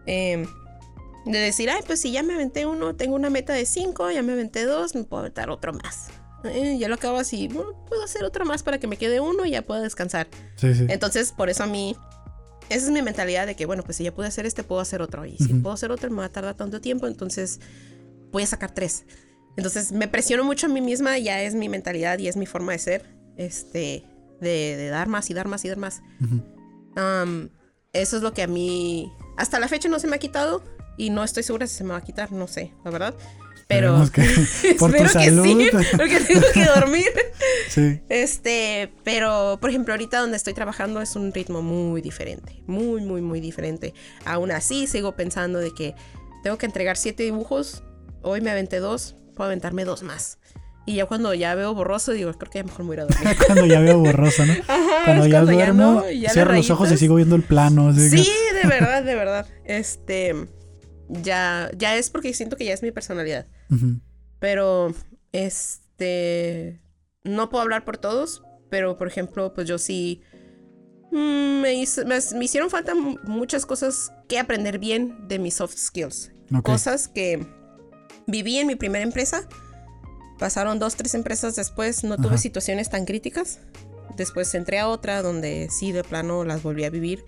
[0.06, 0.46] Eh,
[1.24, 4.22] de decir, ay, pues si ya me aventé uno, tengo una meta de cinco, ya
[4.22, 6.06] me aventé dos, me puedo aventar otro más.
[6.48, 9.44] Eh, ya lo acabo así, bueno, puedo hacer otro más para que me quede uno
[9.46, 10.28] y ya pueda descansar.
[10.56, 10.86] sí, sí.
[10.88, 11.96] Entonces, por eso a mí,
[12.68, 15.02] esa es mi mentalidad de que, bueno, pues si ya pude hacer este, puedo hacer
[15.02, 15.24] otro.
[15.26, 15.62] Y si Ujú.
[15.62, 17.60] puedo hacer otro, me va a tardar tanto tiempo, entonces
[18.32, 19.04] voy a sacar tres.
[19.56, 22.72] Entonces, me presiono mucho a mí misma, ya es mi mentalidad y es mi forma
[22.72, 23.04] de ser,
[23.36, 24.04] este,
[24.40, 26.02] de, de dar más y dar más y dar más.
[26.22, 26.42] Ujú.
[26.96, 27.50] Am,
[27.92, 30.62] eso es lo que a mí, hasta la fecha no se me ha quitado
[30.98, 33.14] y no estoy segura si se me va a quitar, no sé, la verdad.
[33.68, 34.10] Pero Esperemos
[34.62, 37.06] que- por tu espero que sí, porque tengo que dormir.
[37.68, 43.02] Sí, Este, pero por ejemplo, ahorita donde estoy trabajando es un ritmo muy diferente, muy,
[43.02, 43.92] muy, muy diferente.
[44.24, 45.94] Aún así, sigo pensando de que
[46.42, 47.82] tengo que entregar siete dibujos,
[48.22, 50.38] hoy me aventé dos, puedo aventarme dos más.
[50.86, 53.06] Y ya cuando ya veo borroso, digo, creo que mejor me voy a ir a
[53.14, 53.36] dormir.
[53.46, 54.52] cuando ya veo borroso, ¿no?
[54.68, 57.42] Ajá, Cuando ya cuando ya duermo, no, ya cierro los ojos y sigo viendo el
[57.42, 57.88] plano.
[57.90, 58.30] así que- Sí,
[58.62, 59.46] de verdad, de verdad.
[59.64, 60.34] Este,
[61.08, 63.46] ya, ya es porque siento que ya es mi personalidad.
[64.40, 64.94] Pero,
[65.32, 66.80] este,
[67.24, 70.22] no puedo hablar por todos, pero por ejemplo, pues yo sí
[71.12, 75.54] mm, me, hizo- me, me hicieron falta mu- muchas cosas que aprender bien de mis
[75.54, 76.30] soft skills.
[76.62, 77.44] Cosas que
[78.26, 79.48] viví en mi primera empresa.
[80.38, 83.60] Pasaron dos, tres empresas después, no tuve situaciones tan críticas.
[84.16, 87.24] Después entré a otra donde sí, de plano las volví a vivir.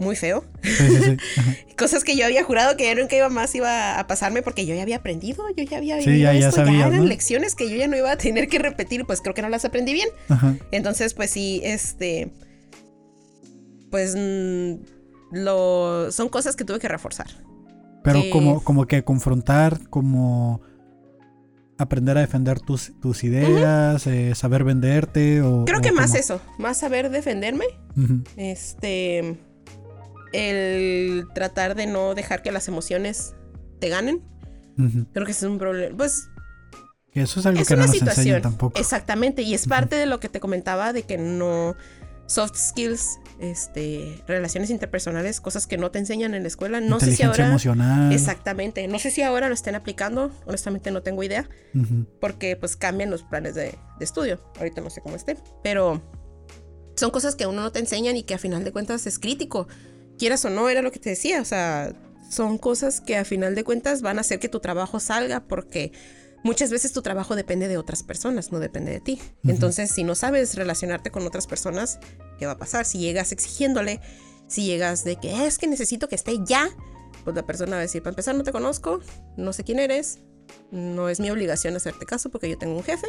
[0.00, 0.44] Muy feo.
[0.62, 1.16] Sí, sí, sí.
[1.38, 1.56] Ajá.
[1.78, 4.74] Cosas que yo había jurado que ya nunca iba más iba a pasarme porque yo
[4.74, 7.04] ya había aprendido, yo ya había Sí, vivido ya- ya esto, sabías, eran ¿no?
[7.04, 9.64] lecciones que yo ya no iba a tener que repetir, pues creo que no las
[9.64, 10.08] aprendí bien.
[10.28, 10.56] Ajá.
[10.72, 12.32] Entonces, pues sí, este.
[13.90, 14.14] Pues.
[14.16, 14.74] mm,
[15.32, 17.28] lo, son cosas que tuve que reforzar.
[18.02, 20.60] Pero como, como que confrontar, como
[21.78, 25.64] aprender a defender tus, tus ideas, eh, saber venderte o...
[25.66, 27.64] Creo o que más eso, más saber defenderme.
[28.36, 29.36] Este.
[30.32, 33.34] El tratar de no dejar que las emociones
[33.80, 34.22] te ganen.
[35.12, 35.96] Creo que ese es un problema.
[35.96, 36.28] Pues
[37.12, 38.78] Eso es algo es que no nos enseñan tampoco.
[38.78, 39.42] Exactamente.
[39.42, 41.76] Y es parte de lo que te comentaba de que no.
[42.26, 46.80] Soft skills, este, relaciones interpersonales, cosas que no te enseñan en la escuela.
[46.80, 47.48] No sé si ahora.
[47.48, 48.12] emocional.
[48.12, 48.86] Exactamente.
[48.86, 50.30] No sé si ahora lo estén aplicando.
[50.46, 51.48] Honestamente no tengo idea.
[52.20, 54.40] Porque pues cambian los planes de, de estudio.
[54.58, 55.38] Ahorita no sé cómo estén.
[55.64, 56.00] Pero
[56.94, 59.18] son cosas que a uno no te enseñan y que a final de cuentas es
[59.18, 59.66] crítico.
[60.20, 61.40] Quieras o no, era lo que te decía.
[61.40, 61.94] O sea,
[62.30, 65.92] son cosas que a final de cuentas van a hacer que tu trabajo salga porque
[66.44, 69.18] muchas veces tu trabajo depende de otras personas, no depende de ti.
[69.44, 71.98] Entonces, si no sabes relacionarte con otras personas,
[72.38, 72.84] ¿qué va a pasar?
[72.84, 74.02] Si llegas exigiéndole,
[74.46, 76.68] si llegas de que es que necesito que esté ya,
[77.24, 79.00] pues la persona va a decir, para empezar, no te conozco,
[79.38, 80.18] no sé quién eres,
[80.70, 83.06] no es mi obligación hacerte caso porque yo tengo un jefe.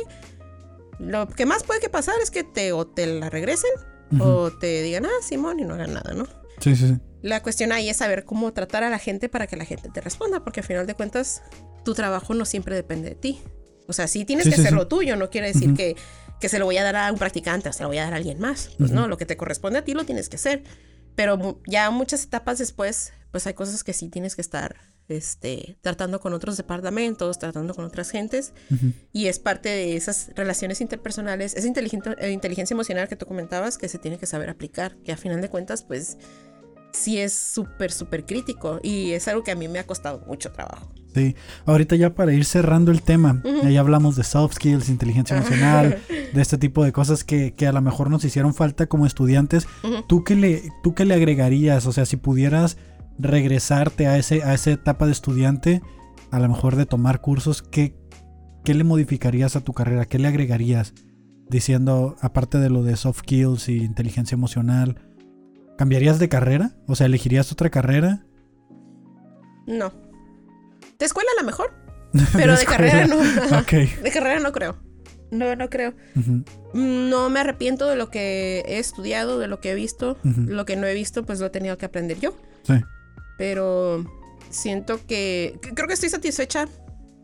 [0.98, 3.72] Lo que más puede que pasar es que te o te la regresen
[4.20, 6.41] o te digan, ah, Simón, y no hagan nada, ¿no?
[6.62, 6.98] Sí, sí, sí.
[7.22, 10.02] La cuestión ahí es saber cómo tratar a la gente para que la gente te
[10.02, 11.42] responda, porque al final de cuentas
[11.84, 13.42] tu trabajo no siempre depende de ti.
[13.88, 14.76] O sea, sí tienes Sí, que sí, hacer sí.
[14.78, 15.78] lo tuyo, no quiere decir Ujú.
[15.78, 15.96] que,
[16.40, 18.14] que se lo voy a dar a un practicante o se lo voy a dar
[18.14, 18.70] a alguien más.
[18.78, 19.00] Pues Ujú.
[19.02, 20.64] no, lo que te corresponde a ti lo tienes que hacer.
[21.16, 24.78] Pero ya muchas etapas después, pues hay cosas que sí tienes que estar
[25.10, 28.54] este, tratando con otros departamentos, tratando con otras gentes.
[28.72, 28.94] Ujú.
[29.12, 33.90] Y es parte de esas relaciones interpersonales, esa eh, inteligencia emocional que tú comentabas que
[33.90, 36.18] se tiene que saber aplicar, que a final de cuentas, pues
[36.92, 40.52] sí es súper, súper crítico y es algo que a mí me ha costado mucho
[40.52, 40.92] trabajo.
[41.14, 41.36] Sí,
[41.66, 43.68] ahorita ya para ir cerrando el tema, Ujú.
[43.68, 46.02] ya hablamos de soft skills, inteligencia emocional,
[46.34, 49.68] de este tipo de cosas que, que a lo mejor nos hicieron falta como estudiantes.
[50.08, 51.86] ¿Tú qué, le, ¿Tú qué le agregarías?
[51.86, 52.78] O sea, si pudieras
[53.20, 55.82] regresarte a, ese, a esa etapa de estudiante,
[56.32, 57.94] a lo mejor de tomar cursos, ¿qué,
[58.64, 60.06] ¿qué le modificarías a tu carrera?
[60.06, 60.94] ¿Qué le agregarías?
[61.50, 65.11] Diciendo, aparte de lo de soft skills y inteligencia emocional,
[65.82, 66.74] ¿cambiarías de carrera?
[66.88, 68.24] O sea, ¿elegirías otra carrera?
[69.66, 69.92] No.
[71.00, 71.74] De escuela a lo mejor,
[72.34, 73.16] pero de, carrera no.
[73.60, 73.72] Ok.
[74.04, 74.78] De carrera no creo.
[75.32, 75.96] No, no creo.
[76.76, 80.18] No me arrepiento de lo que he estudiado, de lo que he visto.
[80.24, 82.38] Lo que no he visto, pues lo he tenido que aprender yo.
[82.62, 82.76] Sí.
[83.40, 84.06] Pero
[84.52, 86.68] siento que que- creo que estoy satisfecha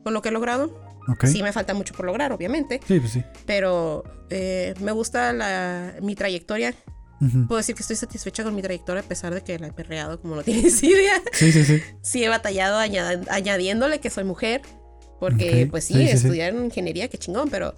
[0.03, 0.81] con lo que he logrado.
[1.09, 1.25] Ok.
[1.27, 3.23] Sí me falta mucho por lograr, obviamente, Sí, pues sí.
[3.45, 6.73] pero eh, me gusta la, mi trayectoria.
[7.47, 10.21] Puedo decir que estoy satisfecha con mi trayectoria a pesar de que la he perreado
[10.21, 11.21] como no tienes idea.
[11.33, 11.81] Sí, sí, sí.
[12.01, 14.61] Sí he batallado añad- añadiéndole que soy mujer,
[15.19, 16.13] porque Ok, pues sí, sí, sí, sí.
[16.15, 17.75] estudiar en ingeniería, qué chingón, pero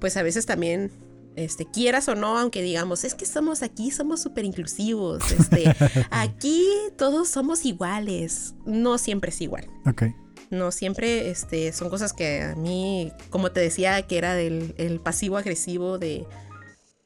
[0.00, 0.92] pues a veces también,
[1.34, 5.64] este, quieras o no, aunque digamos, es que somos aquí, somos súper inclusivos, este,
[6.10, 6.64] aquí
[6.96, 9.66] todos somos iguales, no siempre es igual.
[9.86, 10.04] Ok.
[10.50, 14.98] No siempre, este, son cosas que a mí, como te decía, que era del el
[15.00, 16.24] pasivo agresivo de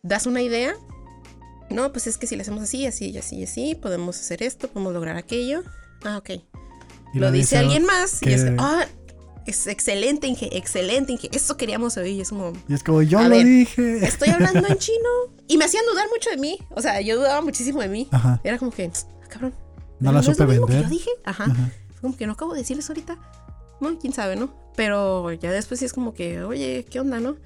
[0.03, 0.75] das una idea.
[1.71, 4.43] No, pues es que si le hacemos así, así y así y así, podemos hacer
[4.43, 5.63] esto, podemos lograr aquello.
[6.05, 6.31] Ah, ok.
[7.15, 8.87] Y Lo dice alguien más y es, que- ah,
[9.47, 11.29] es excelente, Inge, excelente, Inge.
[11.33, 12.17] Eso queríamos oír.
[12.17, 13.99] Y es como, Y es como, yo lo ver, dije.
[14.05, 15.09] estoy hablando en chino.
[15.49, 16.59] Y me hacían dudar mucho de mí.
[16.71, 18.09] O sea, yo dudaba muchísimo de mí.
[18.11, 18.41] Ajá.
[18.45, 19.55] Era como que, ah, cabrón.
[20.01, 21.11] No la es supe lo mismo que yo dije.
[21.25, 21.45] Ajá.
[21.45, 21.71] Ajá.
[21.91, 23.19] Fue como que no acabo de decirles ahorita.
[23.81, 24.55] No, quién sabe, ¿no?
[24.77, 27.37] Pero ya después sí es como que, oye, ¿qué onda, no?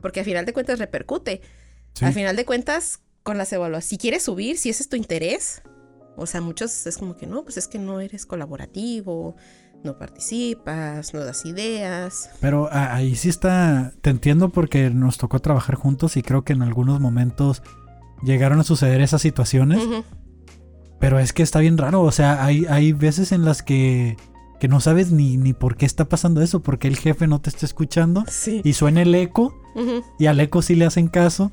[0.00, 1.42] Porque al final de cuentas repercute.
[1.94, 2.04] Sí.
[2.04, 5.62] Al final de cuentas, con las evaluaciones, si quieres subir, si ese es tu interés,
[6.16, 9.36] o sea, muchos es como que no, pues es que no eres colaborativo,
[9.84, 12.30] no participas, no das ideas.
[12.40, 16.62] Pero ahí sí está, te entiendo porque nos tocó trabajar juntos y creo que en
[16.62, 17.62] algunos momentos
[18.22, 19.82] llegaron a suceder esas situaciones,
[21.00, 24.16] pero es que está bien raro, o sea, hay, hay veces en las que,
[24.60, 27.50] que no sabes ni, ni por qué está pasando eso, porque el jefe no te
[27.50, 28.60] está escuchando Sí.
[28.64, 29.54] y suena el eco
[30.18, 31.50] y al eco sí le hacen caso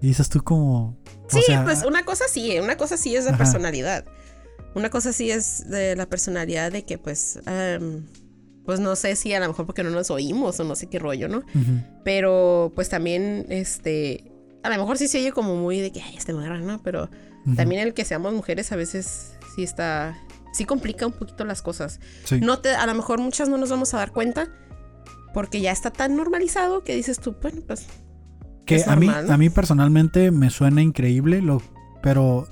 [0.00, 0.96] y dices tú como...
[1.28, 3.38] Sí, sea, pues una cosa sí, una cosa sí es de Ajá.
[3.38, 4.04] personalidad.
[4.74, 8.04] Una cosa sí es de la personalidad de que pues, em,
[8.64, 10.98] pues no sé si a lo mejor porque no nos oímos o no sé qué
[10.98, 11.38] rollo, ¿no?
[11.38, 14.24] ujú, Pero pues también, este,
[14.62, 16.82] a lo mejor sí se oye como muy de que, ay, este mujer, ¿no?
[16.82, 17.08] Pero
[17.46, 20.16] ujú, también el que seamos mujeres a veces sí está,
[20.52, 22.00] sí complica un poquito las cosas.
[22.24, 22.40] sí.
[22.40, 24.48] No te, a lo mejor muchas no nos vamos a dar cuenta
[25.34, 27.86] porque ya está tan normalizado que dices tú, bueno, pues
[28.70, 29.34] Que es a, mí, normal, ¿no?
[29.34, 31.62] a mí personalmente me suena increíble, lo,
[32.02, 32.48] pero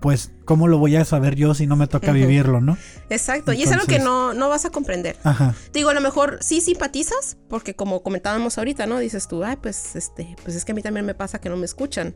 [0.00, 2.76] pues, ¿cómo lo voy a saber yo si no me toca vivirlo, no?
[3.10, 5.16] Exacto, y es algo que no, no vas a comprender.
[5.24, 5.54] Ajá.
[5.72, 8.98] Digo, a lo mejor sí simpatizas, porque como comentábamos ahorita, ¿no?
[8.98, 11.56] Dices tú, ay, pues, este, pues es que a mí también me pasa que no
[11.56, 12.14] me escuchan.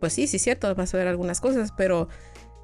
[0.00, 2.08] Pues sí, sí es cierto, vas a ver algunas cosas, pero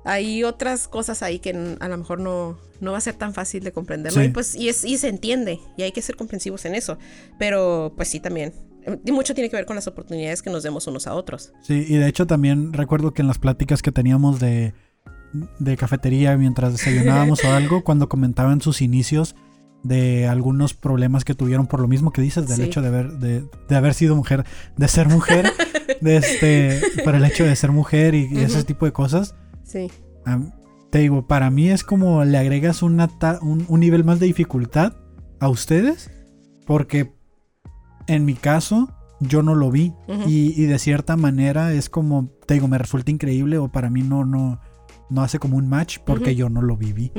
[0.05, 3.65] hay otras cosas ahí que a lo mejor no, no va a ser tan fácil
[3.65, 4.21] de comprender, ¿no?
[4.21, 4.27] Sí.
[4.27, 6.99] Y pues, y, es, y se entiende, y hay que ser comprensivos en eso.
[7.39, 8.53] Pero, pues sí, también.
[9.05, 11.53] Y mucho tiene que ver con las oportunidades que nos demos unos a otros.
[11.63, 14.73] Sí, y de hecho también recuerdo que en las pláticas que teníamos de,
[15.59, 19.35] de cafetería mientras desayunábamos o algo, cuando comentaban sus inicios
[19.85, 22.63] de algunos problemas que tuvieron por lo mismo que dices, del Sí.
[22.65, 24.45] hecho de haber, de, de haber sido mujer,
[24.77, 25.47] de ser mujer,
[26.01, 29.35] de este, por el hecho de ser mujer y, y ese tipo de cosas.
[29.65, 29.89] Sí.
[30.25, 30.53] Am-
[30.91, 34.27] te digo, para mí es como le agregas una ta- un, un nivel más de
[34.27, 34.95] dificultad
[35.41, 36.11] a ustedes,
[36.67, 37.13] porque
[38.09, 39.95] en mi caso yo no lo vi
[40.27, 44.03] y, y de cierta manera es como, te digo, me resulta increíble o para mí
[44.03, 44.61] no, no,
[45.11, 47.13] no hace como un match porque yo no lo viví.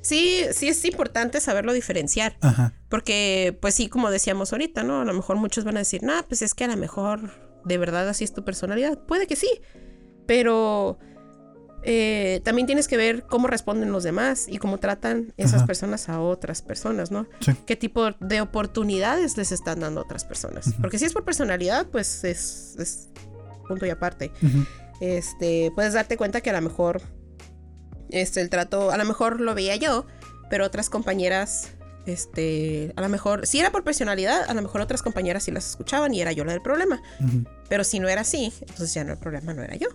[0.00, 2.36] Sí, sí es importante saberlo diferenciar.
[2.40, 5.00] Ajá, Porque, pues sí, como decíamos ahorita, ¿no?
[5.00, 7.30] A lo mejor muchos van a decir, nah, pues es que a lo mejor
[7.64, 8.98] de verdad así es tu personalidad.
[9.06, 9.50] Puede que sí,
[10.26, 10.98] pero
[11.82, 15.66] eh, también tienes que ver cómo responden los demás y cómo tratan esas Ajá.
[15.66, 17.26] personas a otras personas, ¿no?
[17.40, 20.74] sí, ¿Qué tipo de oportunidades les están dando a otras personas?
[20.80, 23.08] Porque si es por personalidad, pues es, es
[23.66, 24.30] punto y aparte.
[25.00, 27.00] Este, puedes darte cuenta que a lo mejor
[28.10, 30.06] este, el trato, a lo mejor lo veía yo,
[30.50, 31.68] pero otras compañeras,
[32.06, 35.68] este, a lo mejor, si era por personalidad, a lo mejor otras compañeras sí las
[35.70, 37.00] escuchaban y era yo la del problema.
[37.68, 39.88] Pero si no era así, entonces ya no el problema no era yo.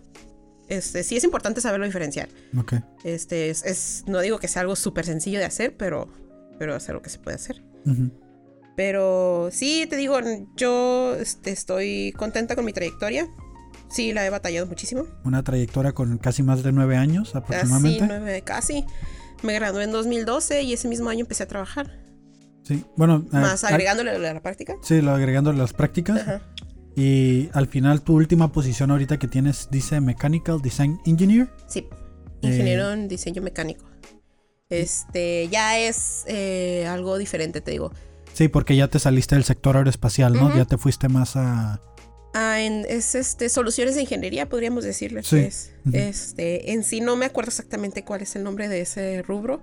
[0.68, 2.30] Este, sí es importante saberlo diferenciar.
[2.58, 6.08] ok, Este, es, es- no digo que sea algo súper sencillo de hacer, pero,
[6.58, 7.62] pero es algo que se puede hacer.
[7.86, 8.12] ujú,
[8.76, 10.20] Pero sí, te digo,
[10.58, 13.28] yo este, estoy contenta con mi trayectoria.
[13.90, 15.06] Sí, la he batallado muchísimo.
[15.24, 18.06] Una trayectoria con casi más de nueve años Casi, aproximadamente.
[18.08, 18.84] nueve, casi.
[19.44, 22.00] Me gradué en 2012 y ese mismo año empecé a trabajar.
[22.64, 24.76] Sí, bueno, a- Más a- agregándole a la práctica.
[24.82, 26.20] sí, lo agregando las prácticas.
[26.22, 26.42] Ajá.
[26.96, 31.50] Y al final tu última posición ahorita que tienes dice Mechanical Design Engineer.
[31.68, 31.88] Sí.
[32.42, 33.86] Eh, Ingeniero en diseño mecánico.
[34.70, 37.92] Este, ya es eh, algo diferente, te digo.
[38.34, 40.56] Sí, porque ya te saliste del sector aeroespacial, ¿no?
[40.56, 41.82] Ya te fuiste más a...
[42.34, 45.24] Ah, en- es este, soluciones de ingeniería, podríamos decirle.
[45.24, 45.38] Sí.
[45.42, 45.72] pues.
[45.94, 49.62] Este, en sí no me acuerdo exactamente cuál es el nombre de ese rubro,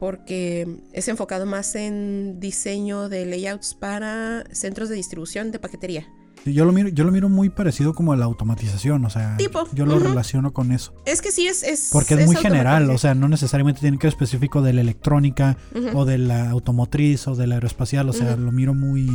[0.00, 6.08] porque es enfocado más en diseño de layouts para centros de distribución de paquetería.
[6.46, 9.66] Yo lo miro, yo lo miro muy parecido como a la automatización, o sea, Tipo,
[9.72, 10.94] yo lo relaciono con eso.
[11.04, 11.62] Es que sí es...
[11.62, 14.80] es Porque es muy general, o sea, no necesariamente tiene que ser específico de la
[14.80, 15.56] electrónica
[15.94, 19.06] o de la automotriz o de la aeroespacial, o sea, lo miro muy,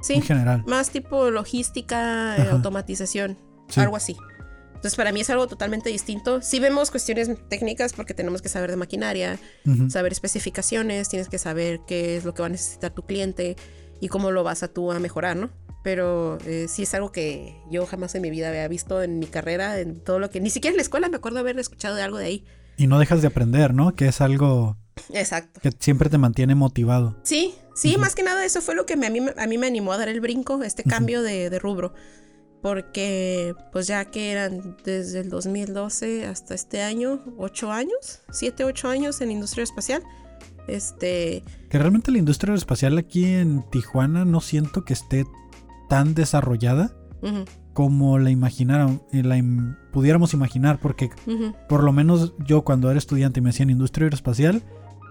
[0.00, 0.62] Sí, muy general.
[0.68, 2.52] más tipo logística, eh, Ajá.
[2.52, 3.80] automatización, Sí.
[3.80, 4.16] algo así.
[4.68, 6.40] Entonces para mí es algo totalmente distinto.
[6.40, 9.36] Sí vemos cuestiones técnicas porque tenemos que saber de maquinaria,
[9.88, 13.56] saber especificaciones, tienes que saber qué es lo que va a necesitar tu cliente
[14.00, 15.50] y cómo lo vas a tú a mejorar, ¿no?
[15.84, 19.26] Pero eh, sí es algo que yo jamás en mi vida había visto en mi
[19.26, 20.40] carrera, en todo lo que...
[20.40, 22.44] Ni siquiera en la escuela me acuerdo haber escuchado de algo de ahí.
[22.76, 23.94] Y no dejas de aprender, ¿no?
[23.94, 24.76] Que es algo
[25.12, 25.60] Exacto.
[25.60, 27.16] que siempre te mantiene motivado.
[27.22, 28.00] Sí, sí, Ujú.
[28.00, 29.98] más que nada eso fue lo que me- a, mí, a mí me animó a
[29.98, 31.94] dar el brinco, este cambio de, de rubro.
[32.60, 38.88] Porque pues ya que eran desde el 2012 hasta este año, ocho años, siete, ocho
[38.88, 40.02] años en industria espacial.
[40.68, 45.24] Este, Que realmente la industria aeroespacial aquí en Tijuana no siento que esté
[45.88, 46.94] tan desarrollada
[47.72, 51.10] como la imaginaron, eh, la im- pudiéramos imaginar, porque
[51.68, 54.62] por lo menos yo cuando era estudiante y me hacían industria aeroespacial,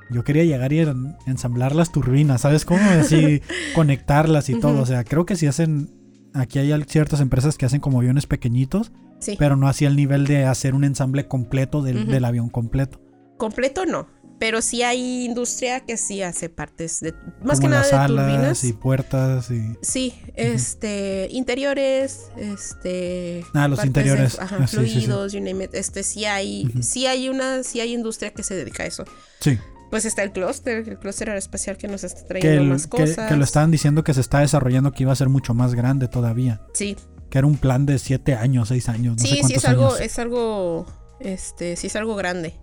[0.09, 2.79] yo quería llegar y en- ensamblar las turbinas, ¿sabes cómo?
[2.81, 3.41] Así
[3.75, 4.81] conectarlas y todo.
[4.81, 5.89] O sea, creo que si hacen,
[6.33, 9.35] aquí hay ciertas empresas que hacen como aviones pequeñitos, sí.
[9.39, 13.01] pero no así al nivel de hacer un ensamble completo del avión completo.
[13.37, 14.07] Completo no,
[14.39, 17.13] pero sí hay industria que sí hace partes de,
[17.43, 18.63] más como que nada las de alas turbinas.
[18.63, 19.75] y puertas y...
[19.81, 23.43] Sí, este, interiores, este...
[23.53, 24.37] Ah, los interiores.
[24.37, 24.91] de- ajá, Ah, sí, sí, sí.
[25.05, 25.73] fluidos, you name it.
[25.73, 26.83] Este, sí hay, Ujú.
[26.83, 29.05] sí hay una, sí hay industria que se dedica a eso.
[29.39, 29.57] Sí,
[29.89, 32.97] Pues está el clúster, el clúster aeroespacial que nos está que, trayendo el- más que-
[32.97, 33.29] cosas.
[33.29, 36.07] que lo estaban diciendo que se está desarrollando que iba a ser mucho más grande
[36.07, 36.61] todavía.
[36.73, 36.95] Sí,
[37.29, 39.65] Que era un plan de siete años, seis años, no sé sí, sí cuántos es
[39.69, 39.99] algo, años.
[40.01, 40.85] es algo,
[41.19, 42.53] este, sí es algo grande.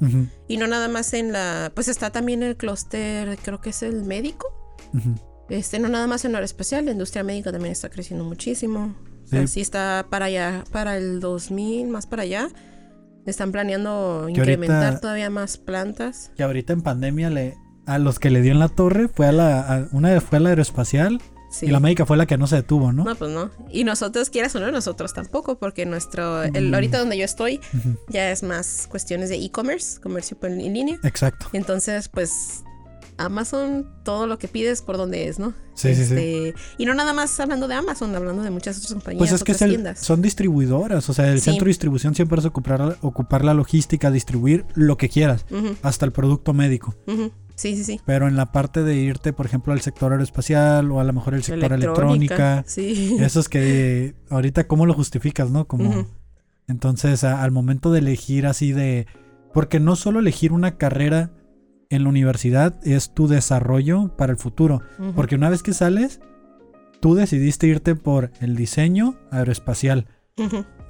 [0.49, 4.05] Y no nada más en la, pues está también el clúster, creo que es el
[4.05, 4.47] médico.
[5.49, 8.95] Este, no nada más en aeroespacial, la industria médica también está creciendo muchísimo.
[9.25, 9.55] O sea, Sí.
[9.55, 12.49] sí está para allá, para el 2000, más para allá.
[13.27, 16.31] Están planeando Que incrementar ahorita- todavía más plantas.
[16.37, 19.33] Que ahorita en pandemia le a los que le dio en la torre fue a
[19.33, 21.21] la a- una fue a la aeroespacial
[21.55, 21.67] Sí.
[21.67, 23.05] Y la médica fue la que no se detuvo, ¿no?
[23.05, 23.51] No, pues no.
[23.71, 26.57] Y nosotros, quieras o no, nosotros tampoco, porque nuestro, Mm.
[26.57, 27.61] el, ahorita donde yo estoy,
[28.09, 30.99] ya es más cuestiones de e-commerce, comercio en línea.
[31.05, 31.47] Exacto.
[31.53, 32.65] Entonces, pues,
[33.17, 35.55] Amazon, todo lo que pides por donde es, ¿no?
[35.75, 36.15] Sí, sí, sí.
[36.15, 39.45] Este, Y no nada más hablando de Amazon, hablando de muchas otras compañías, Pues es
[39.45, 40.01] que es el- tiendas.
[40.01, 41.45] son distribuidoras, o sea, el Sí.
[41.45, 45.47] centro de distribución siempre es ocupar, ocupar la logística, distribuir lo que quieras,
[45.83, 46.95] hasta el producto médico.
[47.07, 47.31] ujú.
[47.57, 48.01] Sí, sí, sí.
[48.05, 51.35] Pero en la parte de irte, por ejemplo, al sector aeroespacial o a lo mejor
[51.35, 53.17] el sector electrónica, Sí.
[53.21, 55.67] eso es que ahorita cómo lo justificas, ¿no?
[55.67, 56.07] Como
[56.67, 59.07] entonces a- al momento de elegir así de
[59.53, 61.31] porque no solo elegir una carrera
[61.91, 64.81] en la universidad es tu desarrollo para el futuro,
[65.15, 66.21] porque una vez que sales
[67.01, 70.07] tú decidiste irte por el diseño aeroespacial.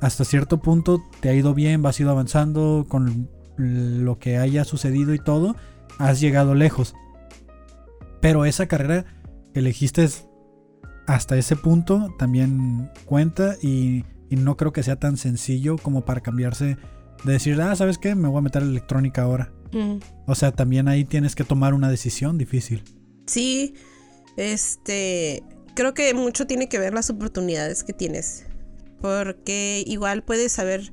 [0.01, 5.13] Hasta cierto punto te ha ido bien, vas ido avanzando con lo que haya sucedido
[5.13, 5.57] y todo,
[5.99, 6.95] has llegado lejos.
[8.21, 9.05] Pero esa carrera
[9.53, 10.09] que elegiste
[11.07, 16.21] hasta ese punto también cuenta y, y no creo que sea tan sencillo como para
[16.23, 16.77] cambiarse
[17.25, 18.15] de decir, ah, ¿sabes qué?
[18.15, 19.53] Me voy a meter a electrónica ahora.
[20.27, 22.85] O sea, también ahí tienes que tomar una decisión difícil.
[23.27, 23.75] Sí,
[24.37, 25.43] este,
[25.75, 28.47] creo que mucho tiene que ver las oportunidades que tienes,
[29.01, 30.93] porque igual puedes saber,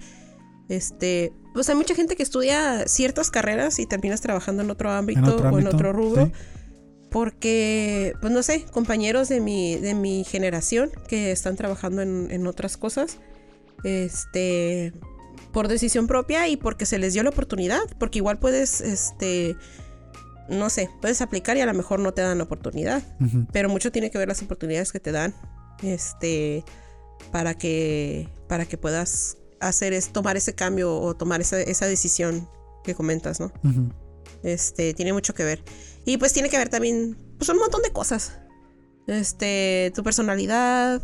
[0.68, 5.20] este, pues hay mucha gente que estudia ciertas carreras y terminas trabajando en otro ámbito
[5.20, 6.32] En otro o en otro rubro, sí.
[7.10, 12.48] porque, pues no sé, compañeros de mi, de mi generación que están trabajando en, en
[12.48, 13.18] otras cosas,
[13.84, 14.94] este,
[15.52, 19.56] por decisión propia y porque se les dio la oportunidad, porque igual puedes, este,
[20.50, 23.04] no sé, puedes aplicar y a lo mejor no te dan la oportunidad,
[23.52, 25.34] pero mucho tiene que ver las oportunidades que te dan,
[25.84, 26.64] este,
[27.32, 32.50] para que, para que puedas hacer es tomar ese cambio o tomar esa, esa decisión
[32.84, 33.52] que comentas, ¿no?
[34.44, 35.64] Este, tiene mucho que ver.
[36.06, 38.40] Y pues tiene que ver también, pues un montón de cosas.
[39.08, 41.02] Este, tu personalidad,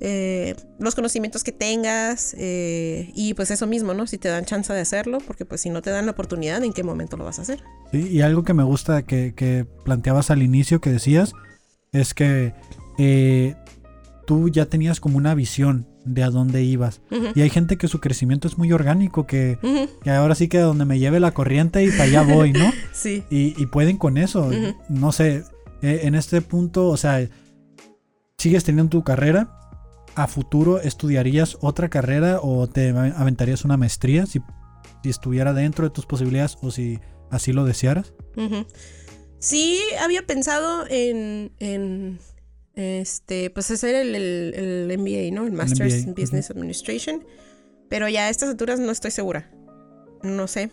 [0.00, 4.06] eh, los conocimientos que tengas, eh, y pues eso mismo, ¿no?
[4.06, 6.72] Si te dan chance de hacerlo, porque pues si no te dan la oportunidad, ¿en
[6.72, 7.62] qué momento lo vas a hacer?
[7.92, 11.32] Sí, y algo que me gusta que, que planteabas al inicio, que decías,
[11.92, 12.54] es que
[12.98, 13.54] eh,
[14.26, 17.00] tú ya tenías como una visión de a dónde ibas.
[17.34, 19.58] Y hay gente que su crecimiento es muy orgánico, que,
[20.02, 22.70] que ahora sí que a donde me lleve la corriente y para allá voy, ¿no?
[22.92, 23.24] Sí.
[23.30, 24.50] Y, y pueden con eso.
[24.88, 25.44] No sé,
[25.82, 27.28] eh, en este punto, o sea,
[28.38, 29.60] sigues teniendo tu carrera.
[30.16, 34.40] ¿A futuro estudiarías otra carrera o te aventarías una maestría si,
[35.02, 37.00] si estuviera dentro de tus posibilidades o si
[37.32, 38.14] así lo desearas?
[39.40, 42.20] Sí, había pensado en, en
[42.76, 45.46] este, pues hacer el, el, el MBA, ¿no?
[45.46, 47.24] El Masters MBA, in Business Administration.
[47.88, 49.50] Pero ya a estas alturas no estoy segura.
[50.22, 50.70] No sé.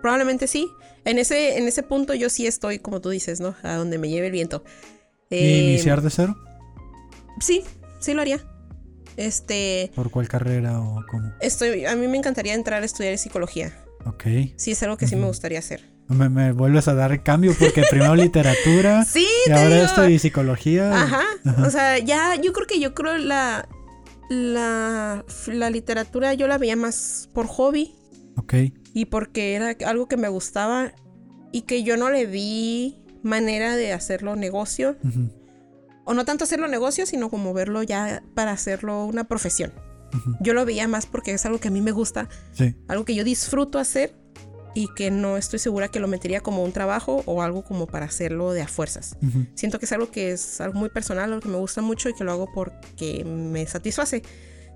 [0.00, 0.68] Probablemente sí.
[1.04, 3.54] En ese, en ese punto yo sí estoy, como tú dices, ¿no?
[3.62, 4.64] A donde me lleve el viento.
[5.30, 6.36] ¿Y iniciar de cero?
[7.40, 7.64] Sí,
[8.00, 8.40] sí lo haría.
[9.16, 11.32] Este, ¿Por cuál carrera o cómo?
[11.40, 13.72] estoy, a mí me encantaría entrar a estudiar psicología.
[14.06, 14.24] Ok.
[14.56, 15.93] Sí, es algo que sí me gustaría hacer.
[16.08, 19.84] Me, me vuelves a dar el cambio porque primero literatura Sí, y ahora digo.
[19.86, 20.92] esto y psicología.
[21.02, 21.20] Ajá.
[21.44, 21.66] Ajá.
[21.66, 23.68] O sea, ya, yo creo que yo creo la,
[24.28, 27.94] la, la literatura yo la veía más por hobby
[28.36, 28.54] Ok.
[28.92, 30.92] y porque era algo que me gustaba
[31.52, 34.96] y que yo no le vi manera de hacerlo negocio.
[36.04, 39.72] O no tanto hacerlo negocio, sino como verlo ya para hacerlo una profesión.
[40.40, 42.74] Yo lo veía más porque es algo que a mí me gusta, Sí.
[42.88, 44.14] algo que yo disfruto hacer
[44.74, 48.06] y que no estoy segura que lo metería como un trabajo o algo como para
[48.06, 49.16] hacerlo de a fuerzas.
[49.22, 49.46] ujú.
[49.54, 52.14] Siento que es algo que es algo muy personal, algo que me gusta mucho y
[52.14, 54.22] que lo hago porque me satisface.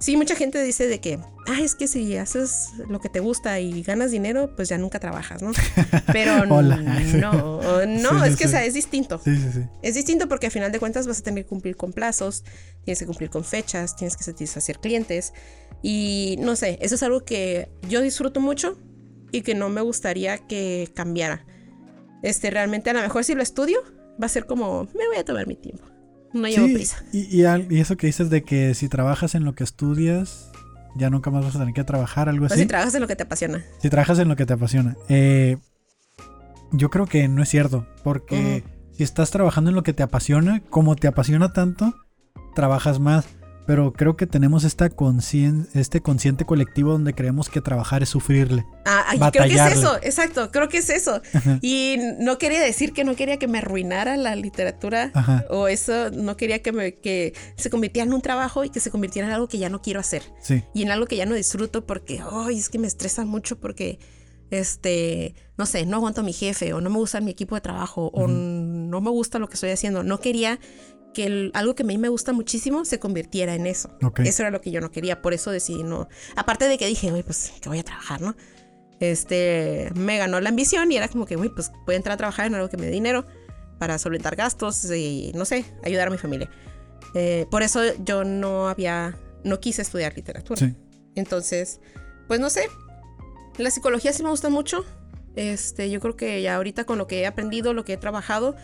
[0.00, 1.18] Sí, mucha gente dice de que,
[1.48, 5.00] ah, es que si haces lo que te gusta y ganas dinero, pues ya nunca
[5.00, 5.50] trabajas, ¿no?
[6.12, 6.76] Pero Hola.
[6.76, 8.52] no, no, Sí, es que o sí.
[8.52, 9.20] sea, es distinto.
[9.24, 9.60] Sí, sí, sí.
[9.82, 12.44] Es distinto porque a final de cuentas vas a tener que cumplir con plazos,
[12.84, 15.32] tienes que cumplir con fechas, tienes que satisfacer clientes
[15.82, 18.78] y no sé, eso es algo que yo disfruto mucho
[19.32, 21.44] y que no me gustaría que cambiara.
[22.22, 23.78] Este, realmente a lo mejor si lo estudio
[24.20, 25.84] va a ser como, me voy a tomar mi tiempo.
[26.32, 27.02] No llevo Sí, prisa.
[27.12, 30.50] Y, y al- y eso que dices de que si trabajas en lo que estudias,
[30.96, 32.60] ya nunca más vas a tener que trabajar, algo O así.
[32.60, 33.64] si trabajas en lo que te apasiona.
[33.80, 34.96] Si trabajas en lo que te apasiona.
[35.08, 35.56] Eh,
[36.72, 38.62] yo creo que no es cierto, porque
[38.92, 41.94] si estás trabajando en lo que te apasiona, como te apasiona tanto,
[42.54, 43.26] trabajas más.
[43.68, 48.64] Pero creo que tenemos esta conscien- este consciente colectivo donde creemos que trabajar es sufrirle.
[48.86, 51.20] Ah, creo que es eso, exacto, creo que es eso.
[51.34, 51.58] Ajá.
[51.60, 55.44] Y no quería decir que no quería que me arruinara la literatura Ajá.
[55.50, 58.90] o eso, no quería que, me, que se convirtiera en un trabajo y que se
[58.90, 60.64] convirtiera en algo que ya no quiero hacer Sí.
[60.72, 63.98] y en algo que ya no disfruto porque, ay, es que me estresa mucho porque,
[64.50, 67.60] este, no sé, no aguanto a mi jefe o no me gusta mi equipo de
[67.60, 70.02] trabajo o no me gusta lo que estoy haciendo.
[70.02, 70.58] No quería
[71.14, 73.90] que el- algo que a mí me gusta muchísimo se convirtiera en eso.
[74.02, 74.20] Ok.
[74.20, 76.08] Eso era lo que yo no quería, por eso decidí no.
[76.36, 78.36] Aparte de que dije, güey, pues que voy a trabajar, ¿no?
[79.00, 82.16] Este, me ganó la ambición y era como que, güey, pues voy a entrar a
[82.16, 83.24] trabajar en algo que me dé dinero
[83.78, 86.50] para solventar gastos y, no sé, ayudar a mi familia.
[87.14, 90.58] Eh, por eso yo no había, no quise estudiar literatura.
[90.60, 90.74] Sí.
[91.14, 91.80] Entonces,
[92.26, 92.68] pues no sé,
[93.56, 94.84] la psicología sí me gusta mucho.
[95.36, 98.56] Este, yo creo que ya ahorita con lo que he aprendido, lo que he trabajado,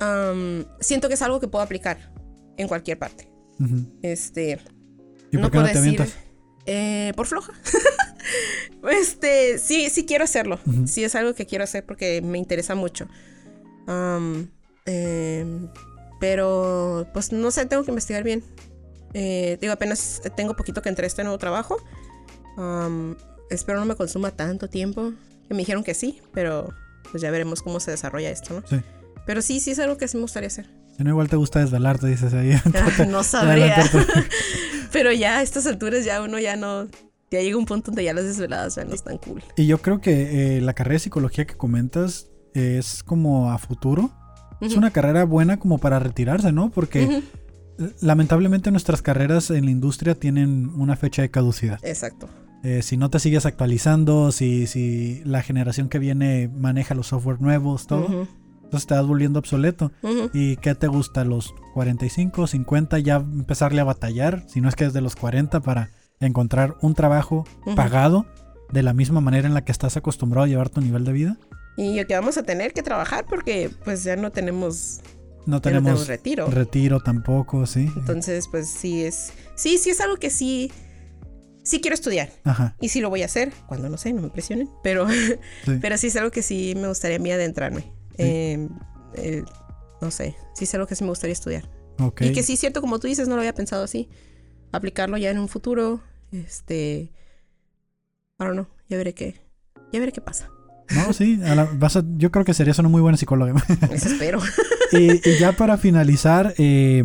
[0.00, 2.12] am, siento que es algo que puedo aplicar
[2.56, 3.28] en cualquier parte.
[4.02, 4.60] Este,
[5.32, 6.14] ¿Y por qué no te avientas?
[6.66, 7.52] eh, por floja.
[8.90, 10.60] este, sí, sí quiero hacerlo.
[10.86, 13.08] Sí es algo que quiero hacer porque me interesa mucho.
[14.84, 15.68] Em,
[16.20, 18.44] pero, pues no sé, tengo que investigar bien.
[19.14, 21.78] Eh, digo, apenas tengo poquito que entré a este nuevo trabajo.
[22.56, 23.16] Am,
[23.50, 25.12] espero no me consuma tanto tiempo.
[25.48, 26.74] Me dijeron que sí, pero
[27.10, 28.66] pues ya veremos cómo se desarrolla esto, ¿no?
[28.68, 28.82] Sí.
[29.28, 30.70] Pero sí, sí es algo que sí me gustaría hacer.
[30.96, 32.52] No, igual te gusta desvelarte, dices ahí.
[32.74, 33.76] Ah, no sabría.
[34.90, 36.86] Pero ya a estas alturas ya uno ya no...
[37.30, 39.42] Ya llega un punto donde ya las desveladas ya no están cool.
[39.54, 44.10] Y yo creo que eh, la carrera de psicología que comentas es como a futuro.
[44.62, 44.78] Es Ujú.
[44.78, 46.70] una carrera buena como para retirarse, ¿no?
[46.70, 47.22] Porque
[48.00, 51.78] lamentablemente nuestras carreras en la industria tienen una fecha de caducidad.
[51.84, 52.30] Exacto.
[52.64, 57.42] Eh, si no te sigues actualizando, si, si la generación que viene maneja los software
[57.42, 58.26] nuevos, todo.
[58.68, 59.92] Entonces te vas volviendo obsoleto.
[60.34, 61.24] ¿Y qué te gusta?
[61.24, 62.98] ¿Los 45, 50?
[62.98, 65.90] Ya empezarle a batallar, si no es que desde los 40 para
[66.20, 67.44] encontrar un trabajo
[67.74, 68.26] pagado
[68.70, 71.38] de la misma manera en la que estás acostumbrado a llevar tu nivel de vida.
[71.78, 75.00] Y que vamos a tener que trabajar porque pues ya no tenemos,
[75.46, 76.46] No tenemos tenemos retiro.
[76.48, 77.90] retiro tampoco, sí.
[77.96, 79.32] Entonces pues sí es...
[79.54, 80.70] Sí, sí es algo que sí...
[81.64, 82.30] Sí quiero estudiar.
[82.44, 83.52] Ajá, Y sí lo voy a hacer.
[83.66, 84.68] Cuando no sé, no me presionen.
[84.82, 85.34] Pero, sí.
[85.80, 87.92] pero sí es algo que sí me gustaría a mí adentrarme.
[88.18, 88.68] Eh,
[89.14, 89.44] eh,
[90.00, 90.36] no sé.
[90.54, 91.68] Sí es algo que sí me gustaría estudiar.
[92.20, 94.08] Y que sí es cierto, como tú dices, no lo había pensado así.
[94.72, 96.00] Aplicarlo ya en un futuro.
[96.30, 97.12] Este.
[98.40, 98.66] I don't know.
[98.88, 99.40] Ya veré qué.
[99.92, 100.48] Ya veré qué pasa.
[100.94, 103.52] No, sí, a la- vas a- yo creo que serías una muy buena psicóloga.
[103.92, 104.38] Eso espero.
[104.92, 107.04] y, y ya para finalizar, eh,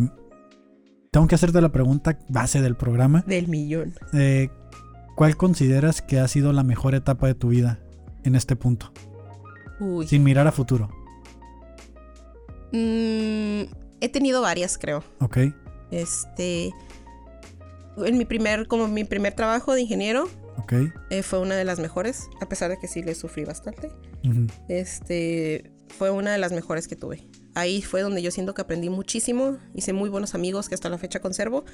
[1.10, 3.24] tengo que hacerte la pregunta base del programa.
[3.26, 3.94] Del millón.
[4.14, 4.48] Eh,
[5.16, 7.78] ¿Cuál consideras que ha sido la mejor etapa de tu vida
[8.24, 8.92] en este punto?
[9.80, 10.06] Uy.
[10.06, 10.88] Sin mirar a futuro,
[12.74, 13.70] Mm,
[14.00, 15.04] he tenido varias, creo.
[15.20, 15.38] ¿ok?
[15.92, 16.72] Este.
[17.98, 20.72] En mi primer, como mi primer trabajo de ingeniero, ¿Ok?
[21.10, 23.92] eh, fue una de las mejores, a pesar de que sí le sufrí bastante.
[24.68, 27.28] Este fue una de las mejores que tuve.
[27.54, 30.98] Ahí fue donde yo siento que aprendí muchísimo, hice muy buenos amigos que hasta la
[30.98, 31.64] fecha conservo.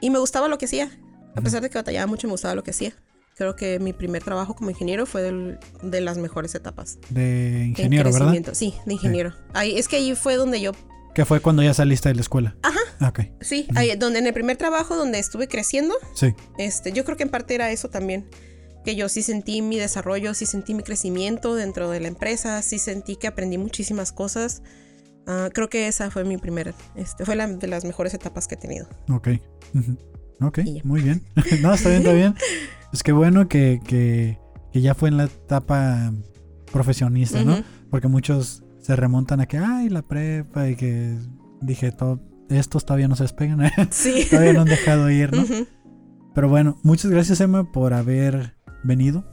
[0.00, 0.90] y me gustaba lo que hacía.
[1.36, 2.92] A pesar de que batallaba mucho, me gustaba lo que hacía.
[3.36, 6.98] Creo que mi primer trabajo como ingeniero fue del- de las mejores etapas.
[7.10, 8.34] De En ingeniero, ¿verdad?
[8.52, 9.32] Sí, de ingeniero.
[9.54, 10.72] Ahí, es que ahí fue donde yo
[11.14, 12.56] Que fue cuando ya saliste de la escuela.
[12.62, 12.78] Ajá.
[13.00, 16.34] Ah, Ok, Sí, ahí, donde en el primer trabajo donde estuve creciendo, sí.
[16.58, 18.24] este, yo creo que en parte era eso también,
[18.84, 22.78] que yo sí sentí mi desarrollo, sí sentí mi crecimiento dentro de la empresa, sí
[22.78, 24.62] sentí que aprendí muchísimas cosas.
[25.26, 28.54] Ah, creo que esa fue mi primera, este, fue la de las mejores etapas que
[28.54, 28.86] he tenido.
[29.10, 29.28] Ok.
[29.74, 29.98] ujú.
[30.40, 31.24] Ok, muy bien.
[31.62, 32.34] no, está bien, está bien.
[32.94, 34.38] Es que bueno que, que,
[34.72, 36.12] que ya fue en la etapa
[36.72, 37.56] profesionista, ¿no?
[37.90, 41.18] Porque muchos se remontan a que, ay, la prepa y que
[41.60, 44.26] dije, todo, estos todavía no se despegan, Sí.
[44.30, 45.44] todavía no han dejado ir, ¿no?
[46.36, 49.24] Pero bueno, muchas gracias Emma por haber venido,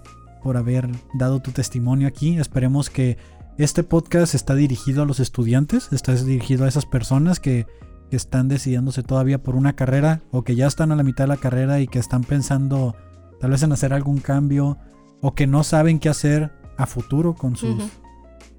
[0.42, 2.40] por haber dado tu testimonio aquí.
[2.40, 3.20] Esperemos que
[3.60, 7.68] este podcast está dirigido a los estudiantes, está dirigido a esas personas que,
[8.10, 11.28] que están decidiéndose todavía por una carrera o que ya están a la mitad de
[11.28, 12.96] la carrera y que están pensando
[13.42, 14.78] tal vez en hacer algún cambio
[15.20, 17.76] o que no saben qué hacer a futuro con sus,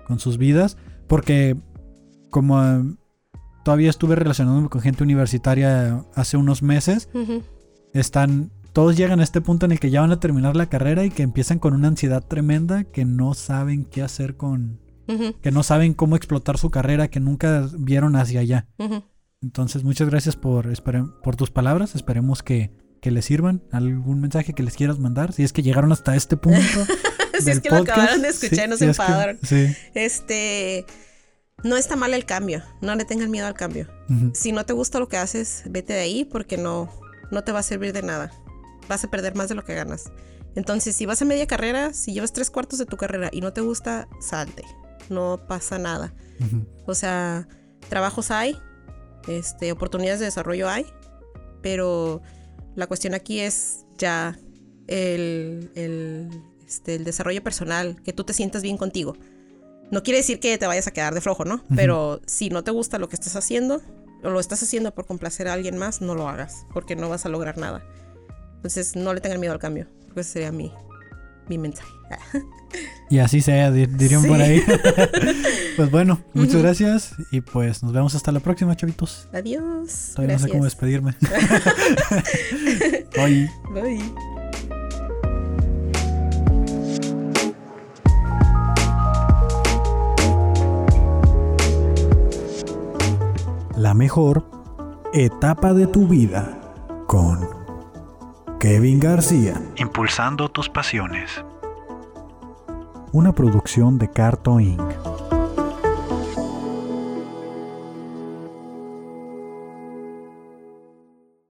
[0.06, 0.76] con sus vidas.
[1.06, 1.56] Porque
[2.30, 2.82] como eh,
[3.64, 7.08] todavía estuve relacionándome con gente universitaria hace unos meses,
[7.94, 11.04] están todos llegan a este punto en el que ya van a terminar la carrera
[11.04, 14.80] y que empiezan con una ansiedad tremenda que no saben qué hacer con
[15.42, 18.66] que no saben cómo explotar su carrera que nunca vieron hacia allá.
[19.42, 20.72] Entonces muchas gracias por
[21.22, 21.94] por tus palabras.
[21.94, 22.70] Esperemos que
[23.02, 26.38] que les sirvan algún mensaje que les quieras mandar si es que llegaron hasta este
[26.38, 26.60] punto
[27.38, 29.38] Si es que lo acabaron de escuchar y no se es que- enfadaron.
[29.42, 30.86] sí Este,
[31.64, 33.88] no está mal el cambio, no le tengan miedo al cambio.
[34.34, 36.88] Si no te gusta lo que haces, vete de ahí porque no,
[37.30, 38.30] no te va a servir de nada.
[38.88, 40.04] Vas a perder más de lo que ganas.
[40.54, 43.52] Entonces, si vas a media carrera, si llevas tres cuartos de tu carrera y no
[43.52, 44.62] te gusta, salte.
[45.08, 46.14] No pasa nada.
[46.86, 47.48] O sea,
[47.88, 48.56] trabajos hay,
[49.28, 50.84] este, oportunidades de desarrollo hay,
[51.62, 52.20] pero
[52.74, 54.38] la cuestión aquí es ya
[54.86, 56.30] el, el,
[56.66, 59.16] este, el desarrollo personal, que tú te sientas bien contigo.
[59.90, 61.62] No quiere decir que te vayas a quedar de flojo, ¿no?
[61.76, 63.82] Pero si no te gusta lo que estás haciendo,
[64.22, 67.26] o lo estás haciendo por complacer a alguien más, no lo hagas, porque no vas
[67.26, 67.84] a lograr nada.
[68.56, 69.88] Entonces, no le tengan miedo al cambio.
[70.16, 70.72] Ese sería mi,
[71.48, 71.90] mi mensaje.
[73.10, 74.28] Y así sea, di- dirían Sí.
[74.28, 74.62] por ahí.
[75.76, 79.28] pues bueno, muchas gracias y pues nos vemos hasta la próxima, chavitos.
[79.32, 80.12] Adiós.
[80.14, 81.14] Todavía no sé cómo despedirme.
[83.16, 83.50] Bye.
[83.74, 84.12] Bye.
[93.76, 94.44] La mejor
[95.12, 96.58] etapa de tu vida
[97.06, 97.40] con
[98.62, 99.60] Kevin García.
[99.74, 101.44] Impulsando tus pasiones.
[103.10, 105.31] Una producción de Carto Inc.